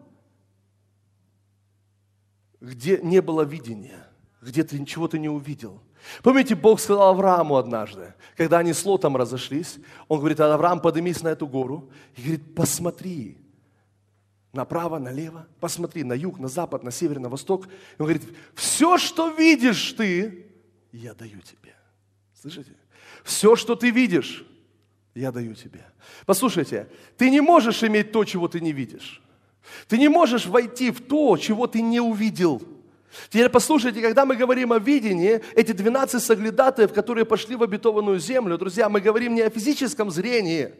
где 2.60 2.98
не 2.98 3.20
было 3.20 3.42
видения, 3.42 4.06
где 4.40 4.64
ты 4.64 4.78
ничего 4.78 5.08
ты 5.08 5.18
не 5.18 5.28
увидел. 5.28 5.80
Помните, 6.22 6.54
Бог 6.54 6.80
сказал 6.80 7.10
Аврааму 7.10 7.56
однажды, 7.56 8.14
когда 8.36 8.58
они 8.58 8.72
с 8.72 8.84
Лотом 8.84 9.16
разошлись, 9.16 9.78
он 10.08 10.18
говорит, 10.18 10.40
Авраам, 10.40 10.80
поднимись 10.80 11.22
на 11.22 11.28
эту 11.28 11.46
гору, 11.46 11.90
и 12.16 12.22
говорит, 12.22 12.54
посмотри 12.54 13.38
направо, 14.54 14.98
налево, 14.98 15.46
посмотри 15.60 16.04
на 16.04 16.12
юг, 16.12 16.38
на 16.38 16.48
запад, 16.48 16.84
на 16.84 16.90
север, 16.90 17.18
на 17.18 17.28
восток. 17.28 17.66
И 17.66 17.70
он 17.98 18.06
говорит, 18.06 18.22
все, 18.54 18.98
что 18.98 19.28
видишь 19.30 19.92
ты, 19.92 20.46
я 20.92 21.14
даю 21.14 21.40
тебе. 21.40 21.74
Слышите? 22.40 22.72
Все, 23.24 23.56
что 23.56 23.74
ты 23.74 23.90
видишь, 23.90 24.46
я 25.14 25.30
даю 25.30 25.54
тебе. 25.54 25.84
Послушайте, 26.26 26.88
ты 27.16 27.30
не 27.30 27.40
можешь 27.40 27.82
иметь 27.84 28.12
то, 28.12 28.24
чего 28.24 28.48
ты 28.48 28.60
не 28.60 28.72
видишь. 28.72 29.22
Ты 29.88 29.98
не 29.98 30.08
можешь 30.08 30.46
войти 30.46 30.90
в 30.90 31.00
то, 31.00 31.36
чего 31.36 31.66
ты 31.66 31.80
не 31.80 32.00
увидел. 32.00 32.62
Теперь 33.28 33.48
послушайте, 33.48 34.02
когда 34.02 34.26
мы 34.26 34.36
говорим 34.36 34.72
о 34.72 34.78
видении, 34.78 35.40
эти 35.54 35.72
12 35.72 36.22
соглядатаев, 36.22 36.92
которые 36.92 37.24
пошли 37.24 37.54
в 37.54 37.62
обетованную 37.62 38.18
землю, 38.18 38.58
друзья, 38.58 38.88
мы 38.88 39.00
говорим 39.00 39.34
не 39.34 39.42
о 39.42 39.50
физическом 39.50 40.10
зрении. 40.10 40.72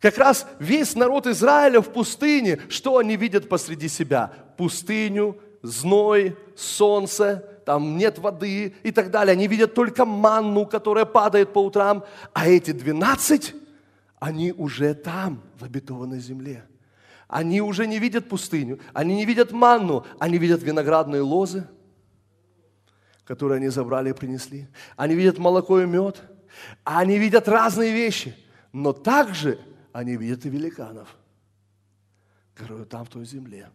Как 0.00 0.16
раз 0.16 0.46
весь 0.58 0.94
народ 0.94 1.26
Израиля 1.26 1.80
в 1.80 1.92
пустыне, 1.92 2.60
что 2.68 2.98
они 2.98 3.16
видят 3.16 3.48
посреди 3.48 3.88
себя? 3.88 4.32
Пустыню, 4.56 5.38
зной, 5.62 6.36
солнце, 6.56 7.44
там 7.68 7.98
нет 7.98 8.18
воды 8.18 8.74
и 8.82 8.90
так 8.90 9.10
далее. 9.10 9.32
Они 9.34 9.46
видят 9.46 9.74
только 9.74 10.06
манну, 10.06 10.64
которая 10.64 11.04
падает 11.04 11.52
по 11.52 11.62
утрам. 11.62 12.02
А 12.32 12.48
эти 12.48 12.70
12, 12.70 13.54
они 14.18 14.52
уже 14.52 14.94
там, 14.94 15.42
в 15.58 15.64
обетованной 15.64 16.18
земле. 16.18 16.64
Они 17.26 17.60
уже 17.60 17.86
не 17.86 17.98
видят 17.98 18.26
пустыню, 18.26 18.80
они 18.94 19.14
не 19.16 19.26
видят 19.26 19.52
манну, 19.52 20.06
они 20.18 20.38
видят 20.38 20.62
виноградные 20.62 21.20
лозы, 21.20 21.68
которые 23.26 23.58
они 23.58 23.68
забрали 23.68 24.08
и 24.08 24.14
принесли. 24.14 24.66
Они 24.96 25.14
видят 25.14 25.36
молоко 25.36 25.78
и 25.78 25.84
мед, 25.84 26.22
они 26.84 27.18
видят 27.18 27.48
разные 27.48 27.92
вещи, 27.92 28.34
но 28.72 28.94
также 28.94 29.60
они 29.92 30.16
видят 30.16 30.46
и 30.46 30.48
великанов, 30.48 31.14
которые 32.54 32.86
там 32.86 33.04
в 33.04 33.10
той 33.10 33.26
земле. 33.26 33.68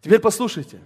Теперь 0.00 0.20
послушайте, 0.20 0.80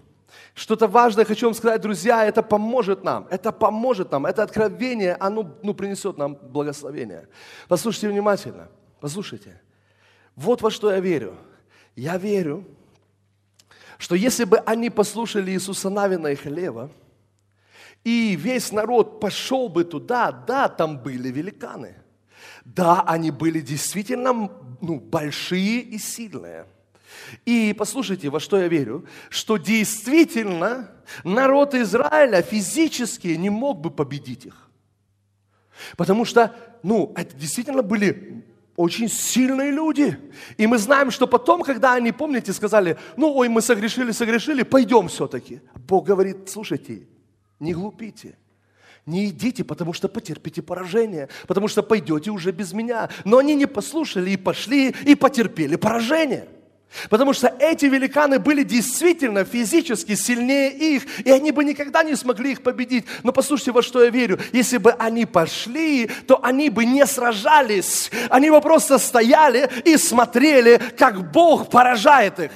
что-то 0.54 0.88
важное 0.88 1.24
хочу 1.24 1.46
вам 1.46 1.54
сказать, 1.54 1.80
друзья, 1.80 2.24
это 2.24 2.42
поможет 2.42 3.04
нам, 3.04 3.26
это 3.30 3.52
поможет 3.52 4.10
нам, 4.10 4.26
это 4.26 4.42
откровение, 4.42 5.16
оно 5.20 5.56
ну, 5.62 5.74
принесет 5.74 6.18
нам 6.18 6.34
благословение. 6.34 7.28
Послушайте 7.68 8.08
внимательно, 8.08 8.68
послушайте. 9.00 9.60
Вот 10.36 10.62
во 10.62 10.70
что 10.70 10.90
я 10.90 11.00
верю– 11.00 11.36
я 11.96 12.16
верю, 12.16 12.64
что 13.98 14.14
если 14.14 14.44
бы 14.44 14.58
они 14.58 14.90
послушали 14.90 15.50
Иисуса 15.50 15.90
Навина 15.90 16.28
и 16.28 16.34
Хлева, 16.34 16.90
и 18.02 18.34
весь 18.34 18.72
народ 18.72 19.20
пошел 19.20 19.68
бы 19.68 19.84
туда, 19.84 20.32
да, 20.32 20.68
там 20.68 20.98
были 20.98 21.28
великаны. 21.28 21.96
Да, 22.64 23.02
они 23.02 23.30
были 23.30 23.60
действительно 23.60 24.50
ну, 24.80 24.98
большие 24.98 25.80
и 25.80 25.98
сильные. 25.98 26.66
И 27.44 27.74
послушайте, 27.76 28.28
во 28.28 28.40
что 28.40 28.60
я 28.60 28.68
верю, 28.68 29.06
что 29.28 29.56
действительно 29.56 30.90
народ 31.24 31.74
Израиля 31.74 32.42
физически 32.42 33.28
не 33.28 33.50
мог 33.50 33.80
бы 33.80 33.90
победить 33.90 34.46
их. 34.46 34.70
Потому 35.96 36.24
что, 36.24 36.54
ну, 36.82 37.12
это 37.16 37.34
действительно 37.36 37.82
были 37.82 38.44
очень 38.76 39.08
сильные 39.08 39.70
люди. 39.70 40.18
И 40.56 40.66
мы 40.66 40.78
знаем, 40.78 41.10
что 41.10 41.26
потом, 41.26 41.62
когда 41.62 41.94
они, 41.94 42.12
помните, 42.12 42.52
сказали, 42.52 42.96
ну, 43.16 43.34
ой, 43.34 43.48
мы 43.48 43.60
согрешили, 43.60 44.12
согрешили, 44.12 44.62
пойдем 44.62 45.08
все-таки. 45.08 45.60
Бог 45.74 46.06
говорит, 46.06 46.48
слушайте, 46.48 47.06
не 47.60 47.74
глупите. 47.74 48.36
Не 49.04 49.28
идите, 49.28 49.64
потому 49.64 49.92
что 49.92 50.08
потерпите 50.08 50.62
поражение, 50.62 51.28
потому 51.48 51.66
что 51.66 51.82
пойдете 51.82 52.30
уже 52.30 52.52
без 52.52 52.72
меня. 52.72 53.08
Но 53.24 53.38
они 53.38 53.56
не 53.56 53.66
послушали 53.66 54.30
и 54.30 54.36
пошли 54.36 54.94
и 55.04 55.16
потерпели 55.16 55.76
поражение. 55.76 56.48
Потому 57.08 57.32
что 57.32 57.54
эти 57.58 57.86
великаны 57.86 58.38
были 58.38 58.62
действительно 58.62 59.44
физически 59.44 60.14
сильнее 60.14 60.70
их, 60.70 61.20
и 61.24 61.30
они 61.30 61.50
бы 61.50 61.64
никогда 61.64 62.02
не 62.02 62.14
смогли 62.16 62.52
их 62.52 62.62
победить. 62.62 63.04
Но 63.22 63.32
послушайте, 63.32 63.72
во 63.72 63.82
что 63.82 64.02
я 64.04 64.10
верю. 64.10 64.38
Если 64.52 64.78
бы 64.78 64.92
они 64.92 65.26
пошли, 65.26 66.10
то 66.26 66.42
они 66.42 66.70
бы 66.70 66.84
не 66.84 67.06
сражались. 67.06 68.10
Они 68.28 68.50
бы 68.50 68.60
просто 68.60 68.98
стояли 68.98 69.70
и 69.84 69.96
смотрели, 69.96 70.80
как 70.96 71.32
Бог 71.32 71.70
поражает 71.70 72.38
их. 72.38 72.50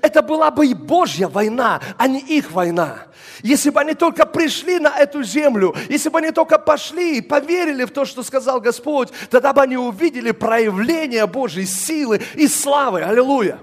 Это 0.00 0.22
была 0.22 0.50
бы 0.50 0.66
и 0.66 0.74
Божья 0.74 1.28
война, 1.28 1.80
а 1.98 2.06
не 2.06 2.20
их 2.20 2.52
война. 2.52 3.06
Если 3.42 3.70
бы 3.70 3.80
они 3.80 3.94
только 3.94 4.24
пришли 4.24 4.78
на 4.78 4.96
эту 4.96 5.22
землю, 5.22 5.74
если 5.88 6.08
бы 6.08 6.18
они 6.18 6.30
только 6.30 6.58
пошли 6.58 7.18
и 7.18 7.20
поверили 7.20 7.84
в 7.84 7.90
то, 7.90 8.04
что 8.04 8.22
сказал 8.22 8.60
Господь, 8.60 9.10
тогда 9.30 9.52
бы 9.52 9.62
они 9.62 9.76
увидели 9.76 10.30
проявление 10.30 11.26
Божьей 11.26 11.66
силы 11.66 12.22
и 12.34 12.46
славы. 12.46 13.02
Аллилуйя. 13.02 13.58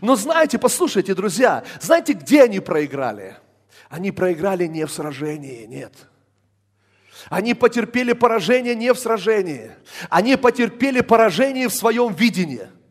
Но 0.00 0.14
знаете, 0.14 0.58
послушайте, 0.58 1.14
друзья, 1.14 1.64
знаете, 1.80 2.12
где 2.12 2.44
они 2.44 2.60
проиграли? 2.60 3.36
Они 3.88 4.12
проиграли 4.12 4.66
не 4.66 4.86
в 4.86 4.92
сражении, 4.92 5.66
нет. 5.66 5.92
Они 7.28 7.54
потерпели 7.54 8.12
поражение 8.12 8.74
не 8.74 8.92
в 8.92 8.98
сражении. 8.98 9.72
Они 10.08 10.36
потерпели 10.36 11.00
поражение 11.00 11.68
в 11.68 11.74
своем 11.74 12.14
видении– 12.14 12.68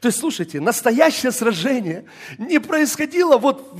То 0.00 0.08
есть, 0.08 0.18
слушайте, 0.18 0.60
настоящее 0.60 1.32
сражение 1.32 2.04
не 2.38 2.58
происходило 2.58 3.38
вот 3.38 3.74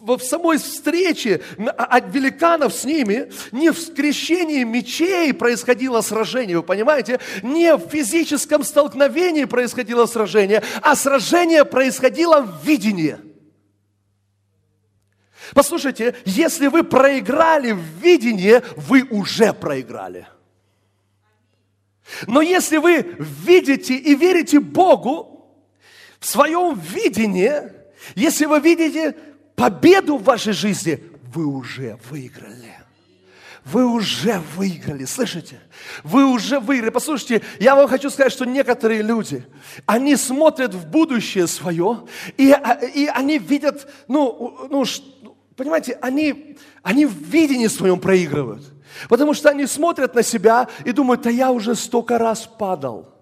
в, 0.00 0.16
в 0.16 0.22
самой 0.22 0.58
встрече 0.58 1.42
от 1.76 2.14
великанов 2.14 2.74
с 2.74 2.84
ними, 2.84 3.32
не 3.50 3.70
в 3.70 3.78
скрещении 3.78 4.62
мечей 4.64 5.32
происходило 5.32 6.00
сражение, 6.02 6.58
вы 6.58 6.62
понимаете? 6.62 7.18
Не 7.42 7.76
в 7.76 7.88
физическом 7.88 8.62
столкновении 8.62 9.44
происходило 9.44 10.06
сражение, 10.06 10.62
а 10.82 10.94
сражение 10.96 11.64
происходило 11.64 12.42
в 12.42 12.66
видении. 12.66 13.16
Послушайте, 15.54 16.16
если 16.24 16.66
вы 16.66 16.84
проиграли 16.84 17.72
в 17.72 17.80
видении, 18.02 18.62
вы 18.76 19.02
уже 19.02 19.52
проиграли. 19.52 20.26
Но 22.26 22.42
если 22.42 22.76
вы 22.76 23.16
видите 23.18 23.94
и 23.94 24.14
верите 24.14 24.60
Богу, 24.60 25.33
в 26.24 26.26
своем 26.26 26.80
видении, 26.80 27.52
если 28.14 28.46
вы 28.46 28.58
видите 28.58 29.14
победу 29.54 30.16
в 30.16 30.24
вашей 30.24 30.54
жизни, 30.54 31.04
вы 31.34 31.44
уже 31.44 31.98
выиграли. 32.08 32.72
Вы 33.62 33.84
уже 33.84 34.40
выиграли, 34.56 35.04
слышите? 35.04 35.60
Вы 36.02 36.24
уже 36.24 36.60
выиграли. 36.60 36.88
Послушайте, 36.88 37.42
я 37.60 37.76
вам 37.76 37.88
хочу 37.88 38.08
сказать, 38.08 38.32
что 38.32 38.46
некоторые 38.46 39.02
люди, 39.02 39.44
они 39.84 40.16
смотрят 40.16 40.72
в 40.72 40.86
будущее 40.86 41.46
свое, 41.46 42.06
и, 42.38 42.56
и 42.94 43.06
они 43.14 43.36
видят, 43.36 43.86
ну, 44.08 44.66
ну, 44.70 44.84
понимаете, 45.56 45.98
они, 46.00 46.56
они 46.82 47.04
в 47.04 47.12
видении 47.12 47.66
своем 47.66 48.00
проигрывают. 48.00 48.64
Потому 49.10 49.34
что 49.34 49.50
они 49.50 49.66
смотрят 49.66 50.14
на 50.14 50.22
себя 50.22 50.68
и 50.86 50.92
думают, 50.92 51.20
да 51.20 51.28
я 51.28 51.52
уже 51.52 51.74
столько 51.74 52.16
раз 52.16 52.46
падал. 52.46 53.13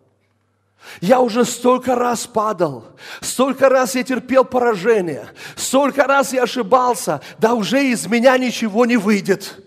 Я 1.01 1.20
уже 1.20 1.45
столько 1.45 1.95
раз 1.95 2.26
падал, 2.26 2.85
столько 3.20 3.68
раз 3.68 3.95
я 3.95 4.03
терпел 4.03 4.45
поражение, 4.45 5.28
столько 5.57 6.05
раз 6.05 6.33
я 6.33 6.43
ошибался, 6.43 7.20
да 7.39 7.55
уже 7.55 7.85
из 7.87 8.07
меня 8.07 8.37
ничего 8.39 8.85
не 8.87 8.97
выйдет. 8.97 9.62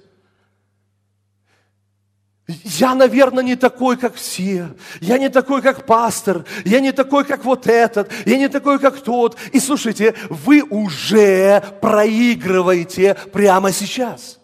Я, 2.47 2.93
наверное, 2.93 3.43
не 3.43 3.55
такой, 3.55 3.97
как 3.97 4.15
все. 4.15 4.67
Я 5.01 5.17
не 5.17 5.29
такой, 5.29 5.63
как 5.63 5.87
пастор. 5.87 6.45
Я 6.63 6.79
не 6.79 6.91
такой, 6.91 7.25
как 7.25 7.43
вот 7.43 7.65
этот. 7.65 8.11
Я 8.25 8.37
не 8.37 8.49
такой, 8.49 8.77
как 8.77 9.01
тот. 9.01 9.35
И 9.51 9.59
слушайте, 9.59 10.13
вы 10.29 10.61
уже 10.61 11.63
проигрываете 11.81 13.17
прямо 13.33 13.71
сейчас. 13.71 14.39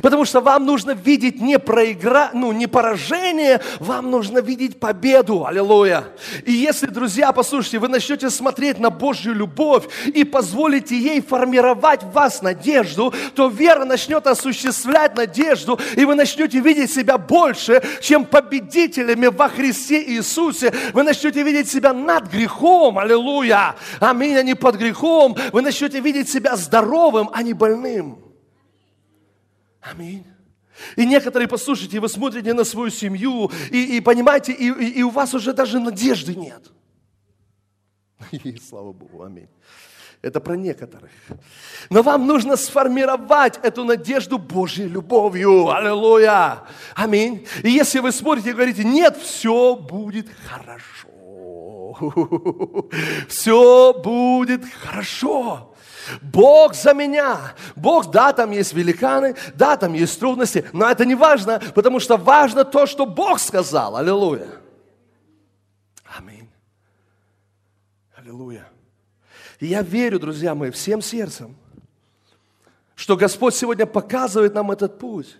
Потому 0.00 0.24
что 0.24 0.40
вам 0.40 0.64
нужно 0.64 0.92
видеть 0.92 1.40
не, 1.40 1.58
проигра... 1.58 2.30
ну, 2.32 2.52
не 2.52 2.66
поражение, 2.66 3.60
вам 3.78 4.10
нужно 4.10 4.38
видеть 4.38 4.80
победу. 4.80 5.44
Аллилуйя. 5.46 6.04
И 6.46 6.52
если, 6.52 6.86
друзья, 6.86 7.32
послушайте, 7.32 7.78
вы 7.78 7.88
начнете 7.88 8.30
смотреть 8.30 8.78
на 8.78 8.90
Божью 8.90 9.34
любовь 9.34 9.84
и 10.06 10.24
позволите 10.24 10.98
ей 10.98 11.20
формировать 11.20 12.02
в 12.02 12.12
вас 12.12 12.40
надежду, 12.40 13.12
то 13.34 13.48
вера 13.48 13.84
начнет 13.84 14.26
осуществлять 14.26 15.16
надежду, 15.16 15.78
и 15.96 16.04
вы 16.04 16.14
начнете 16.14 16.60
видеть 16.60 16.92
себя 16.92 17.18
больше, 17.18 17.82
чем 18.00 18.24
победителями 18.24 19.26
во 19.26 19.48
Христе 19.48 20.02
Иисусе. 20.02 20.72
Вы 20.92 21.02
начнете 21.02 21.42
видеть 21.42 21.70
себя 21.70 21.92
над 21.92 22.30
грехом. 22.30 22.98
Аллилуйя. 22.98 23.74
Аминь, 24.00 24.36
а 24.36 24.42
не 24.42 24.54
под 24.54 24.76
грехом. 24.76 25.36
Вы 25.52 25.62
начнете 25.62 26.00
видеть 26.00 26.30
себя 26.30 26.56
здоровым, 26.56 27.28
а 27.32 27.42
не 27.42 27.52
больным. 27.52 28.31
Аминь. 29.82 30.24
И 30.96 31.04
некоторые, 31.04 31.48
послушайте, 31.48 32.00
вы 32.00 32.08
смотрите 32.08 32.54
на 32.54 32.64
свою 32.64 32.90
семью, 32.90 33.50
и, 33.70 33.96
и 33.96 34.00
понимаете, 34.00 34.52
и, 34.52 34.70
и, 34.70 35.00
и 35.00 35.02
у 35.02 35.10
вас 35.10 35.34
уже 35.34 35.52
даже 35.52 35.78
надежды 35.78 36.34
нет. 36.34 36.70
И 38.30 38.56
слава 38.56 38.92
Богу, 38.92 39.22
аминь. 39.24 39.48
Это 40.22 40.40
про 40.40 40.56
некоторых. 40.56 41.10
Но 41.90 42.02
вам 42.02 42.28
нужно 42.28 42.56
сформировать 42.56 43.58
эту 43.60 43.84
надежду 43.84 44.38
Божьей 44.38 44.86
любовью. 44.86 45.68
Аллилуйя. 45.68 46.62
Аминь. 46.94 47.44
И 47.64 47.70
если 47.70 47.98
вы 47.98 48.12
смотрите 48.12 48.50
и 48.50 48.52
говорите, 48.52 48.84
нет, 48.84 49.16
все 49.16 49.74
будет 49.74 50.28
хорошо. 50.48 51.08
Все 53.28 53.92
будет 53.92 54.64
хорошо. 54.64 55.71
Бог 56.20 56.74
за 56.74 56.94
меня. 56.94 57.54
Бог, 57.76 58.10
да, 58.10 58.32
там 58.32 58.50
есть 58.50 58.72
великаны, 58.72 59.36
да, 59.54 59.76
там 59.76 59.92
есть 59.92 60.18
трудности, 60.18 60.64
но 60.72 60.90
это 60.90 61.04
не 61.04 61.14
важно, 61.14 61.60
потому 61.74 62.00
что 62.00 62.16
важно 62.16 62.64
то, 62.64 62.86
что 62.86 63.06
Бог 63.06 63.38
сказал. 63.40 63.96
Аллилуйя. 63.96 64.48
Аминь. 66.16 66.48
Аллилуйя. 68.16 68.68
И 69.60 69.66
я 69.66 69.82
верю, 69.82 70.18
друзья 70.18 70.54
мои, 70.54 70.70
всем 70.70 71.02
сердцем, 71.02 71.56
что 72.94 73.16
Господь 73.16 73.54
сегодня 73.54 73.86
показывает 73.86 74.54
нам 74.54 74.70
этот 74.70 74.98
путь. 74.98 75.36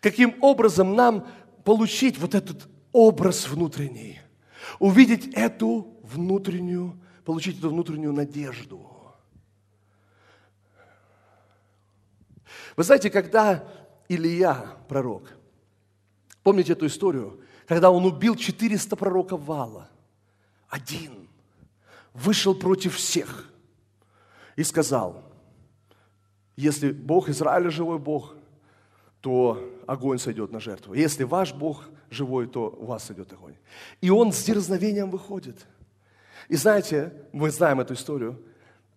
Каким 0.00 0.36
образом 0.42 0.94
нам 0.94 1.26
получить 1.64 2.18
вот 2.18 2.34
этот 2.34 2.68
образ 2.92 3.48
внутренний. 3.48 4.20
Увидеть 4.78 5.32
эту 5.34 5.98
внутреннюю, 6.02 6.98
получить 7.24 7.58
эту 7.58 7.70
внутреннюю 7.70 8.12
надежду. 8.12 8.91
Вы 12.76 12.84
знаете, 12.84 13.10
когда 13.10 13.68
Илья, 14.08 14.76
пророк, 14.88 15.24
помните 16.42 16.72
эту 16.72 16.86
историю, 16.86 17.40
когда 17.66 17.90
он 17.90 18.04
убил 18.04 18.36
400 18.36 18.96
пророков 18.96 19.42
Вала, 19.44 19.88
один, 20.68 21.28
вышел 22.14 22.54
против 22.54 22.96
всех 22.96 23.48
и 24.56 24.62
сказал, 24.62 25.32
если 26.56 26.92
Бог 26.92 27.28
Израиля 27.28 27.70
живой 27.70 27.98
Бог, 27.98 28.34
то 29.20 29.70
огонь 29.86 30.18
сойдет 30.18 30.52
на 30.52 30.60
жертву. 30.60 30.94
Если 30.94 31.24
ваш 31.24 31.54
Бог 31.54 31.84
живой, 32.10 32.46
то 32.46 32.68
у 32.68 32.86
вас 32.86 33.04
сойдет 33.04 33.32
огонь. 33.32 33.54
И 34.00 34.10
он 34.10 34.32
с 34.32 34.42
дерзновением 34.44 35.10
выходит. 35.10 35.66
И 36.48 36.56
знаете, 36.56 37.12
мы 37.32 37.50
знаем 37.50 37.80
эту 37.80 37.94
историю, 37.94 38.42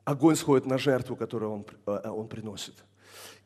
огонь 0.04 0.36
сходит 0.36 0.66
на 0.66 0.78
жертву, 0.78 1.16
которую 1.16 1.52
он, 1.52 1.66
э, 1.86 2.10
он 2.10 2.28
приносит. 2.28 2.76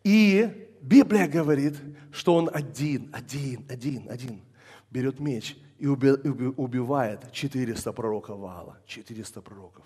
И 0.04 0.70
Библия 0.82 1.28
говорит, 1.28 1.76
что 2.12 2.36
он 2.36 2.50
один, 2.54 3.10
один, 3.14 3.66
один, 3.70 4.10
один 4.10 4.42
берет 4.90 5.20
меч 5.20 5.58
и 5.78 5.88
убивает 5.88 7.32
400 7.32 7.94
пророков 7.94 8.40
Ваала. 8.40 8.78
400 8.86 9.42
пророков. 9.42 9.86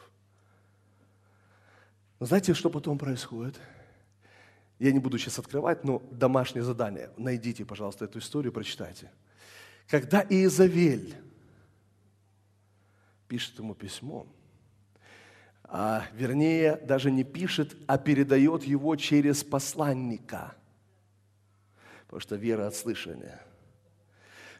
Знаете, 2.19 2.53
что 2.53 2.69
потом 2.69 2.97
происходит? 2.97 3.59
Я 4.79 4.91
не 4.91 4.99
буду 4.99 5.17
сейчас 5.17 5.39
открывать, 5.39 5.83
но 5.83 6.01
домашнее 6.11 6.63
задание. 6.63 7.09
Найдите, 7.17 7.65
пожалуйста, 7.65 8.05
эту 8.05 8.19
историю, 8.19 8.51
прочитайте. 8.51 9.11
Когда 9.87 10.21
Иезавель 10.21 11.15
пишет 13.27 13.59
ему 13.59 13.75
письмо, 13.75 14.25
а, 15.75 16.05
вернее, 16.13 16.79
даже 16.85 17.09
не 17.09 17.23
пишет, 17.23 17.75
а 17.87 17.97
передает 17.97 18.63
его 18.63 18.95
через 18.95 19.43
посланника, 19.43 20.53
потому 22.05 22.19
что 22.19 22.35
вера 22.35 22.67
от 22.67 22.75
слышания. 22.75 23.41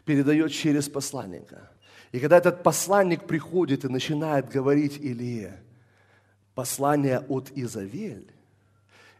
Передает 0.05 0.51
через 0.51 0.89
посланника. 0.89 1.69
И 2.11 2.19
когда 2.19 2.39
этот 2.39 2.63
посланник 2.63 3.27
приходит 3.27 3.85
и 3.85 3.89
начинает 3.89 4.49
говорить 4.49 4.97
Илие, 4.97 5.61
послание 6.55 7.19
от 7.19 7.51
Изавель, 7.53 8.31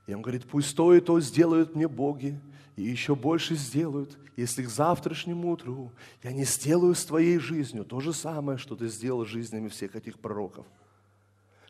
и 0.07 0.15
он 0.15 0.23
говорит, 0.23 0.47
пусть 0.49 0.75
то 0.75 0.95
и 0.95 0.99
то 0.99 1.19
сделают 1.19 1.75
мне 1.75 1.87
боги, 1.87 2.39
и 2.75 2.81
еще 2.81 3.15
больше 3.15 3.53
сделают, 3.53 4.17
если 4.35 4.63
к 4.63 4.69
завтрашнему 4.69 5.51
утру 5.51 5.91
я 6.23 6.31
не 6.31 6.45
сделаю 6.45 6.95
с 6.95 7.05
твоей 7.05 7.37
жизнью 7.37 7.85
то 7.85 7.99
же 7.99 8.13
самое, 8.13 8.57
что 8.57 8.75
ты 8.75 8.87
сделал 8.87 9.25
жизнями 9.25 9.67
всех 9.67 9.95
этих 9.95 10.17
пророков. 10.17 10.65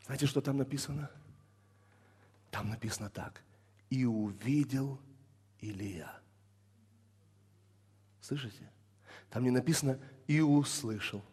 Знаете, 0.05 0.25
что 0.25 0.41
там 0.41 0.57
написано? 0.57 1.09
Там 2.51 2.69
написано 2.69 3.09
так. 3.09 3.41
И 3.89 4.05
увидел 4.05 4.99
Илия. 5.59 6.11
Слышите? 8.21 8.69
Там 9.29 9.43
не 9.43 9.51
написано 9.51 9.99
и 10.27 10.39
услышал. 10.41 11.23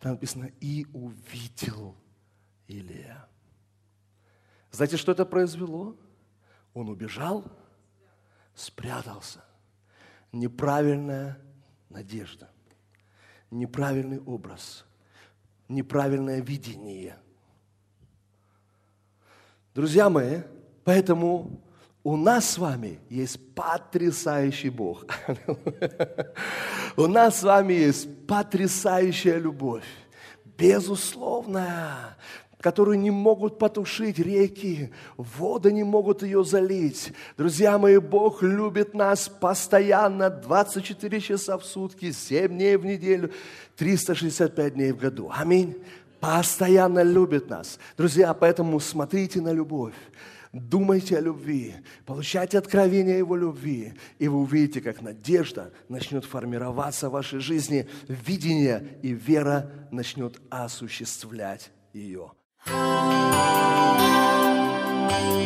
Там 0.00 0.12
написано 0.12 0.50
и 0.60 0.86
увидел 0.92 1.96
Илия. 2.66 3.28
Знаете, 4.70 4.96
что 4.96 5.12
это 5.12 5.24
произвело? 5.24 5.96
Он 6.72 6.88
убежал, 6.88 7.44
спрятался. 8.54 9.44
Неправильная 10.32 11.38
надежда, 11.90 12.50
неправильный 13.50 14.18
образ, 14.18 14.84
неправильное 15.68 16.40
видение. 16.40 17.16
Друзья 19.74 20.08
мои, 20.08 20.42
поэтому 20.84 21.60
у 22.04 22.16
нас 22.16 22.50
с 22.50 22.58
вами 22.58 23.00
есть 23.10 23.40
потрясающий 23.56 24.70
Бог. 24.70 25.04
У 26.96 27.08
нас 27.08 27.40
с 27.40 27.42
вами 27.42 27.72
есть 27.72 28.08
потрясающая 28.28 29.36
любовь, 29.36 29.82
безусловная, 30.56 32.16
которую 32.60 33.00
не 33.00 33.10
могут 33.10 33.58
потушить 33.58 34.20
реки, 34.20 34.92
воды 35.16 35.72
не 35.72 35.82
могут 35.82 36.22
ее 36.22 36.44
залить. 36.44 37.12
Друзья 37.36 37.76
мои, 37.76 37.98
Бог 37.98 38.44
любит 38.44 38.94
нас 38.94 39.28
постоянно, 39.28 40.30
24 40.30 41.20
часа 41.20 41.58
в 41.58 41.64
сутки, 41.64 42.12
7 42.12 42.46
дней 42.46 42.76
в 42.76 42.86
неделю, 42.86 43.32
365 43.74 44.74
дней 44.74 44.92
в 44.92 44.98
году. 44.98 45.32
Аминь. 45.34 45.82
Постоянно 46.24 47.02
любит 47.02 47.50
нас. 47.50 47.78
Друзья, 47.98 48.32
поэтому 48.32 48.80
смотрите 48.80 49.42
на 49.42 49.52
любовь. 49.52 49.92
Думайте 50.54 51.18
о 51.18 51.20
любви, 51.20 51.74
получайте 52.06 52.56
откровение 52.56 53.18
Его 53.18 53.36
любви, 53.36 53.92
и 54.18 54.28
вы 54.28 54.38
увидите, 54.38 54.80
как 54.80 55.02
надежда 55.02 55.70
начнет 55.90 56.24
формироваться 56.24 57.10
в 57.10 57.12
вашей 57.12 57.40
жизни, 57.40 57.86
видение 58.08 58.98
и 59.02 59.12
вера 59.12 59.70
начнет 59.90 60.40
осуществлять 60.48 61.70
ее. 61.92 62.30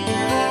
Música 0.01 0.48